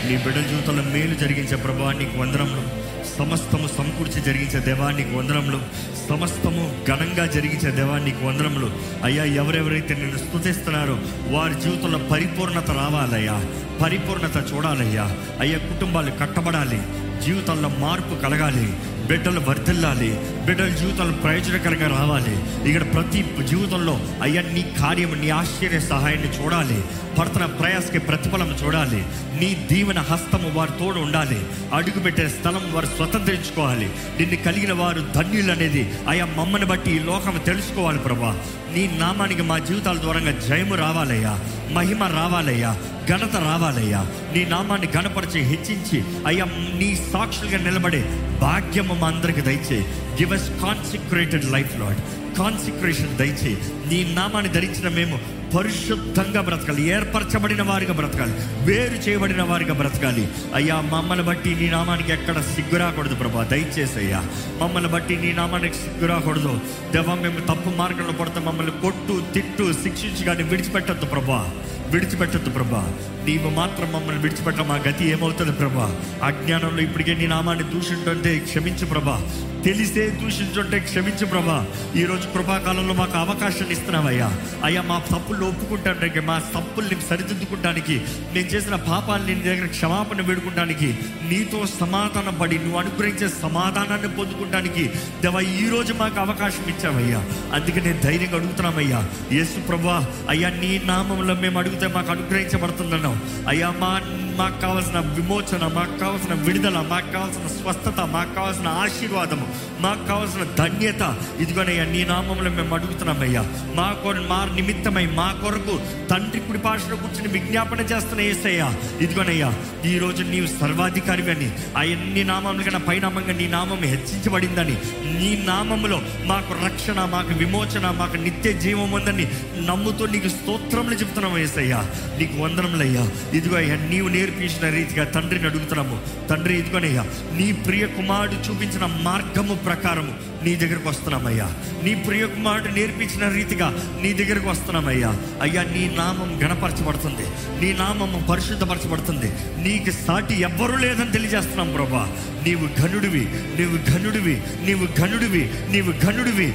నీ 0.09 0.17
బిడ్డల 0.17 0.41
జీవితంలో 0.41 0.83
మేలు 0.83 1.13
జరిగించే 1.13 1.55
ప్రభా 1.55 1.91
నీకు 1.91 2.17
వందనములు. 2.17 2.85
సమస్తము 3.17 3.67
సమకూర్చి 3.77 4.21
జరిగించే 4.21 4.59
దేవా 4.59 4.91
నీకు 4.91 5.15
వందనములు. 5.15 5.61
సమస్తము 6.09 6.85
ఘనంగా 6.87 7.25
జరిగించే 7.25 7.71
దేవా 7.71 7.97
నీకు 7.97 8.25
వందనములు. 8.25 8.71
అయ్యా 9.03 9.23
ఎవరెవరైతే 9.23 9.93
నేను 9.93 10.17
స్థుతిస్తున్నారో 10.17 10.99
వారి 11.27 11.53
జీవితంలో 11.53 11.99
పరిపూర్ణత 11.99 12.71
రావాలయ్యా. 12.71 13.45
పరిపూర్ణత 13.81 14.53
చూడాలయ్యా. 14.53 15.17
అయ్యా 15.39 15.57
కుటుంబాలు 15.57 16.11
కట్టబడాలి. 16.11 16.81
జీవితంలో 17.25 17.69
మార్పు 17.69 18.21
కలగాలి. 18.21 18.73
బిడ్డలు 19.07 19.39
వర్తిల్లాలి 19.39 20.19
బిడ్డల 20.45 20.69
జీవితంలో 20.69 21.17
ప్రయోజనకరంగా 21.17 21.87
రావాలి. 21.99 22.33
ఇక్కడ 22.69 22.83
ప్రతి 22.93 23.21
జీవితంలో 23.47 23.99
అయ్యా 24.21 24.41
నీ 24.41 24.63
కార్యం 24.79 25.21
నీ 25.21 25.29
ఆశ్చర్య 25.29 25.79
సహాయాన్ని 25.79 26.29
చూడాలి. 26.37 26.79
పడుతున్న 27.19 27.45
ప్రయాసకి 27.45 27.99
ప్రతిఫలం 27.99 28.57
చూడాలి. 28.65 29.05
నీ 29.39 29.67
దీవెన 29.71 29.99
హస్తము 29.99 30.49
వారి 30.53 30.71
తోడు 30.79 30.99
ఉండాలి. 30.99 31.45
అడుగుపెట్టే 31.73 32.29
స్థలం 32.29 32.73
వారు 32.73 32.85
స్వతంత్రించుకోవాలి. 32.85 33.85
నిన్ను 34.19 34.35
కలిగిన 34.35 34.73
వారు 34.73 35.05
ధన్యులు 35.15 35.51
అనేది 35.51 35.93
అయ్యా 36.09 36.25
మమ్మని 36.25 36.65
బట్టి 36.65 36.91
ఈ 36.91 36.99
లోకం 36.99 37.41
తెలుసుకోవాలి 37.45 37.99
ప్రభా. 37.99 38.37
నీ 38.73 38.97
నామానికి 38.99 39.41
మా 39.41 39.57
జీవితాల 39.57 39.97
ద్వారంగా 39.97 40.31
జయము 40.31 40.75
రావాలయ్యా. 40.75 41.39
మహిమ 41.71 42.03
రావాలయ్యా. 42.03 42.77
ఘనత 43.09 43.35
రావాలయ్యా. 43.35 44.01
నీ 44.33 44.45
నామాన్ని 44.45 44.87
ఘనపరిచి 44.91 45.41
హెచ్చించి 45.41 46.03
అయ్యా 46.27 46.45
నీ 46.77 46.95
సాక్షులుగా 47.13 47.57
నిలబడే 47.57 48.01
భాగ్యము 48.41 48.93
మా 48.93 49.07
అందరికి 49.07 49.41
దయచే 49.41 49.79
give 50.07 50.33
us 50.33 50.49
consecrated 50.49 51.51
life 51.51 51.79
Lord 51.79 51.97
consecration 52.37 53.17
దయచే 53.17 53.57
నీ 53.87 54.13
నామాన్ని 54.13 54.53
ధరించిన 54.53 54.89
మేము 54.89 55.19
పరిశుద్ధంగా 55.55 56.41
బ్రతకాలి 56.41 56.87
ఏర్పరచబడిన 56.87 57.61
వారిగా 57.61 57.93
బ్రతకాలి 57.93 58.33
వేరు 58.65 58.93
చేయబడిన 58.93 59.41
వారిగా 59.41 59.73
బ్రతకాలి. 59.73 60.27
అయ్యా 60.55 60.81
మమ్మల్ని 60.81 61.25
బట్టి 61.25 61.55
నీ 61.55 61.69
నామానికి 61.69 62.11
ఎక్కడ 62.11 62.41
సిగ్గు 62.41 62.79
రాకూడదు 62.79 63.15
ప్రభా 63.15 63.43
దయచేసి 63.43 63.99
అయ్యా 63.99 64.23
మమ్మల్ని 64.61 64.89
బట్టి 64.89 65.15
నీ 65.15 65.33
నామానికి 65.33 65.75
సిగ్గు 65.75 66.05
రాకూడదు. 66.05 66.59
దేవా 66.91 67.15
మేము 67.15 67.39
తప్పు 67.39 67.69
మార్గంలో 67.69 68.13
పడితే 68.13 68.39
మమ్మల్ని 68.39 68.71
కొట్టు 68.81 69.23
తిట్టు 69.33 69.73
శిక్షించి 69.83 70.25
కానీ 70.25 70.43
విడిచిపెట్టద్దు 70.43 71.05
ప్రభా. 71.05 71.51
విడిచిపెట్టద్దు 71.89 72.49
ప్రభా. 72.49 72.93
నీవు 73.25 73.49
మాత్రం 73.49 73.91
మమ్మల్ని 73.91 74.21
విడిచిపెట్ట 74.21 74.59
మా 74.59 74.75
గతి 74.75 75.05
ఏమవుతుంది 75.09 75.51
ప్రభా? 75.51 75.85
అజ్ఞానంలో 76.23 76.81
ఇప్పటికే 76.81 77.13
నీ 77.13 77.27
నామాన్ని 77.27 77.63
దూషించుంటే 77.63 78.39
క్షమించు 78.39 78.85
ప్రభా. 78.85 79.21
తెలిసే 79.65 80.09
దూషించుంటే 80.09 80.79
క్షమించు 80.79 81.25
ప్రభా. 81.25 81.65
ఈరోజు 81.95 82.27
ప్రభాకాలంలో 82.27 82.93
మాకు 82.93 83.17
అవకాశాన్ని 83.17 83.71
ఇస్తున్నావయ్యా. 83.71 84.27
అయ్యా 84.63 84.81
మా 84.81 85.01
తప్పులు 85.11 85.45
ఒప్పుకుంటానికి 85.45 86.19
మా 86.19 86.39
తప్పుల్ని 86.39 86.97
సరిదిద్దుకుంటానికి 87.09 88.01
మేము 88.33 88.47
చేసిన 88.47 88.75
పాపాలని 88.75 89.35
నీ 89.35 89.41
దగ్గర 89.41 89.65
క్షమాపణ 89.65 90.21
వేడుకుంటానికి 90.21 90.89
నీతో 91.29 91.65
సమాధానం 91.79 92.35
పడి 92.41 92.59
నువ్వు 92.59 92.79
అనుగ్రహించే 92.79 93.29
సమాధానాన్ని 93.41 94.07
పొందుకుంటానికి 94.09 94.85
దేవా 95.21 95.39
ఈ 95.39 95.69
రోజు 95.69 95.93
మాకు 95.93 96.19
అవకాశం 96.19 96.65
ఇచ్చావయ్యా. 96.69 97.21
అందుకే 97.53 97.81
నేను 97.81 98.01
ధైర్యంగా 98.01 98.35
అడుగుతున్నామయ్యా 98.35 99.01
యేసు 99.31 99.67
ప్రభా 99.67 99.97
అయ్యా 100.29 100.49
నీ 100.49 100.81
నామంలో 100.85 101.33
మేము 101.33 101.59
అడిగితే 101.59 101.87
మాకు 101.87 102.11
అనుగ్రహించబడుతుందన్నావు. 102.11 103.14
అయ్యా 103.47 103.69
మా 103.81 103.91
మాకు 104.37 104.57
కావాల్సిన 104.61 104.99
విమోచన 105.15 105.63
మాకు 105.75 105.95
కావాల్సిన 105.99 106.33
విడుదల 106.45 106.77
మాకు 106.89 107.09
కావాల్సిన 107.11 107.47
స్వస్థత 107.55 107.99
మాకు 108.11 108.31
కావాల్సిన 108.35 108.67
ఆశీర్వాదము 108.81 109.45
మాకు 109.81 110.03
కావాల్సిన 110.07 110.43
ధన్యత. 110.57 111.03
ఇదిగోనయ్యా 111.39 111.85
నీ 111.85 112.01
నామంలో 112.03 112.49
మేము 112.49 112.73
అడుగుతున్నామయ్యా 112.75 113.41
మా 113.75 113.87
కొర 114.03 114.19
మా 114.29 114.39
నిమిత్తమై 114.55 115.05
మా 115.17 115.27
కొరకు 115.41 115.73
తండ్రి 116.11 116.39
కుడి 116.39 116.59
పాషలో 116.59 116.95
కూర్చుని 116.95 117.27
విజ్ఞాపన 117.27 117.81
చేస్తున్న 117.91 118.21
ఏసయ్యా. 118.23 118.67
ఇదిగోనయ్యా 119.01 119.49
ఈ 119.85 119.99
రోజు 119.99 120.23
నీవు 120.23 120.47
సర్వాధికారి 120.59 121.23
అని 121.31 121.49
అన్ని 121.81 122.23
నామముల 122.23 122.61
కన్నా 122.61 122.81
పైనామంగా 122.87 123.33
నీ 123.33 123.47
నామం 123.47 123.81
హెచ్చించబడిందని 123.85 124.75
నీ 125.15 125.31
నామములో 125.45 125.97
మాకు 126.25 126.53
రక్షణ 126.65 126.99
మాకు 127.05 127.33
విమోచన 127.33 127.91
మాకు 127.99 128.17
నిత్య 128.17 128.51
జీవం 128.59 128.91
ఉందని 128.91 129.25
నమ్ముతూ 129.67 130.05
నీకు 130.07 130.29
స్తోత్రములు 130.29 130.95
చెప్తున్నాం 130.95 131.37
ఏసయ్యా. 131.39 131.81
నీకు 132.19 132.35
వందనములయ్యా 132.43 133.05
ఇదిగో 133.33 133.55
అయ్యా 133.55 133.75
నీవు 133.89 134.09
నేర్పించిన 134.25 134.69
రీతిగా 134.69 135.03
తండ్రిని 135.05 135.45
అడుగుతున్నాము. 135.45 135.97
తండ్రి 136.29 136.53
ఇదిగోనయ్యా 136.59 137.03
నీ 137.37 137.51
ప్రియ 137.51 137.85
కుమారుడు 137.87 138.37
చూపించిన 138.47 138.85
మార్గము 138.85 139.53
ప్రకారము 139.53 140.13
నీ 140.43 140.55
దగ్గరకు 140.55 140.89
వస్తున్నామయ్యా. 140.89 141.47
నీ 141.83 141.95
ప్రియ 141.95 142.25
కుమారుడు 142.27 142.71
నేర్పించిన 142.73 143.29
రీతిగా 143.29 143.67
నీ 144.01 144.13
దగ్గరకు 144.13 144.49
వస్తున్నామయ్యా. 144.49 145.11
అయ్యా 145.41 145.63
నీ 145.63 145.83
నామం 145.97 146.29
గణపరచబడుతుంది 146.43 147.25
నీ 147.61 147.73
నామము 147.73 148.27
పరిశుద్ధపరచబడుతుంది. 148.27 149.29
నీకు 149.67 149.91
సాటి 149.91 150.41
ఎవ్వరూ 150.41 150.77
లేదని 150.77 151.11
తెలియజేస్తున్నాం 151.11 151.71
ప్రభా. 151.73 152.03
నీవు 152.47 152.67
ఘనుడివి 152.81 153.23
నీవు 153.59 153.77
ఘనుడివి 153.91 154.41
నీవు 154.65 154.87
ఘనుడివి 154.99 155.43
నీవు 155.69 155.93
ఘనుడివి. 156.05 156.47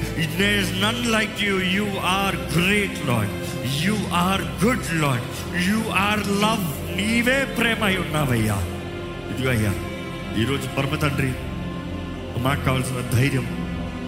None 0.82 1.02
like 1.12 1.36
you 1.42 1.54
you 1.76 1.86
are 2.18 2.36
great 2.56 2.98
Lord 3.08 3.32
you 3.86 3.96
are 4.12 4.42
good 4.64 5.02
Lord 5.02 5.26
you 5.70 5.82
are 6.06 6.22
love 6.44 6.79
నీవే 7.00 7.44
ప్రేమ 7.44 7.84
అయి 7.84 7.96
ఉన్నావయ్యా. 7.96 8.54
ఇదిగో 9.30 9.50
అయ్యా 9.50 9.72
ఈరోజు 10.42 10.66
పరమ 10.78 10.94
తండ్రి 10.94 11.32
మాకు 12.38 12.60
కావాల్సిన 12.64 13.00
ధైర్యం 13.12 13.46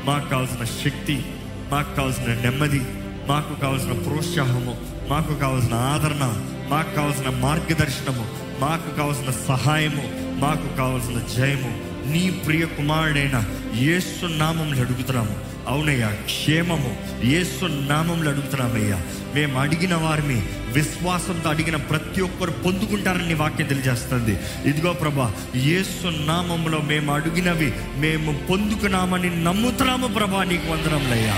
మాకు 0.04 0.28
కావాల్సిన 0.28 0.64
శక్తి 0.64 1.24
మాకు 1.72 1.96
కావాల్సిన 1.96 2.24
నెమ్మది 2.24 2.80
మాకు 3.28 3.60
కావాల్సిన 3.60 3.92
ప్రోత్సాహము 3.92 4.74
మాకు 5.10 5.34
కావాల్సిన 5.34 5.74
ఆదరణ 5.74 6.24
మాకు 6.68 6.94
కావాల్సిన 6.94 7.30
మార్గదర్శనము 7.30 8.26
మాకు 8.60 8.96
కావాల్సిన 8.96 9.30
సహాయము 9.30 10.04
మాకు 10.40 10.76
కావాల్సిన 10.76 11.18
జయము. 11.36 11.72
నీ 12.12 12.30
ప్రియ 12.46 12.64
కుమారుడైన 12.66 13.44
యేసు 13.74 14.26
నామంలో 14.26 14.80
అడుగుతున్నాము. 14.80 15.51
అవునయ్యా 15.68 16.08
క్షేమము. 16.08 16.96
ఏసు 17.24 17.64
నామంలో 17.64 18.30
అడుగుతున్నామయ్యా. 18.30 19.00
మేము 19.34 19.60
అడిగిన 19.60 19.94
వారిని 19.94 20.42
విశ్వాసంతో 20.72 21.50
అడిగిన 21.50 21.76
ప్రతి 21.76 22.20
ఒక్కరు 22.20 22.50
పొందుకుంటారని 22.50 23.34
వాక్యం 23.34 23.66
తెలియజేస్తుంది. 23.66 24.38
ఇదిగో 24.64 24.92
ప్రభా 24.92 25.32
యేసు 25.56 26.06
నామంలో 26.06 26.78
మేము 26.78 27.14
అడిగినవి 27.14 27.72
మేము 27.96 28.46
పొందుకున్నామని 28.50 29.44
నమ్ముతున్నాము 29.44 30.06
ప్రభా 30.06 30.44
నీకు 30.44 30.72
వందనంలయ్యా 30.72 31.36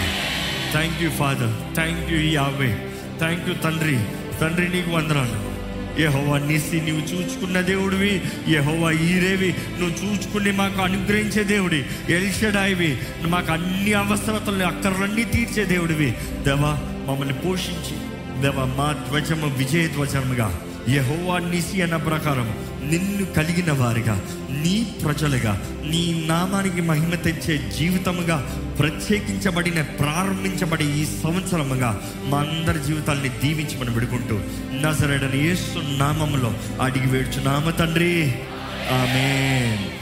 thank 0.72 1.02
you 1.02 1.10
Father 1.10 1.74
thank 1.74 2.12
you 2.12 2.18
Yahweh 2.18 2.88
thank 3.18 3.48
you 3.48 3.54
తండ్రి. 3.54 3.98
తండ్రి 4.40 4.68
నీకు 4.68 4.90
వందనాలు. 4.90 5.43
యహోవా 5.98 6.38
నిసి 6.38 6.76
నువ్వు 6.76 7.06
చూచుకున్న 7.06 7.60
దేవుడివి 7.60 8.22
యహోవా 8.48 8.90
ఈరేవి 8.90 9.54
నువ్వు 9.80 10.04
చూచుకుని 10.04 10.52
మాకు 10.52 10.82
అనుగ్రహించే 10.82 11.42
దేవుడి. 11.42 11.84
ఎల్షడాయివి 12.08 12.98
మాకు 13.22 13.52
అన్ని 13.52 13.92
అవసరతలు 13.92 14.64
అక్కర్లన్నీ 14.64 15.24
తీర్చే 15.24 15.64
దేవుడివి. 15.64 16.14
దేవా 16.44 16.78
మమ్మల్ని 17.08 17.34
పోషించి 17.34 17.96
దేవా 18.42 18.64
మా 18.64 19.04
ధ్వజము 19.08 19.56
విజయ 19.56 19.88
ధ్వజముగా 19.88 20.60
యహోవా 20.88 21.38
నిసి 21.38 21.82
అన్న 21.82 21.96
ప్రకారం 21.96 22.54
నిన్ను 22.90 23.26
కలిగిన 23.26 23.72
వారిగా. 23.72 24.20
నీ 24.64 24.86
ప్రజలుగా 25.04 25.82
నీ 25.86 26.24
నామానికి 26.26 26.80
మహిమ 26.80 27.14
తెచ్చే 27.14 27.70
జీవితముగా 27.78 28.36
ప్రత్యేకించబడిన 28.78 29.82
ప్రారంభించబడి 29.82 30.84
ఈ 30.84 31.04
సంవత్సరముగా 31.22 32.00
మా 32.24 32.38
అందరి 32.38 32.84
జీవితాల్ని 32.84 33.28
దీవించమని 33.28 33.90
విడుకుంటూ 33.90 34.40
నజరడని 34.72 35.44
యేసు 35.44 35.78
నామములో 35.78 36.54
అడిగి 36.82 37.06
వేడుచు 37.06 37.44
నామ 37.44 37.70
తండ్రి. 37.70 38.34
ఆమెన్. 38.92 39.93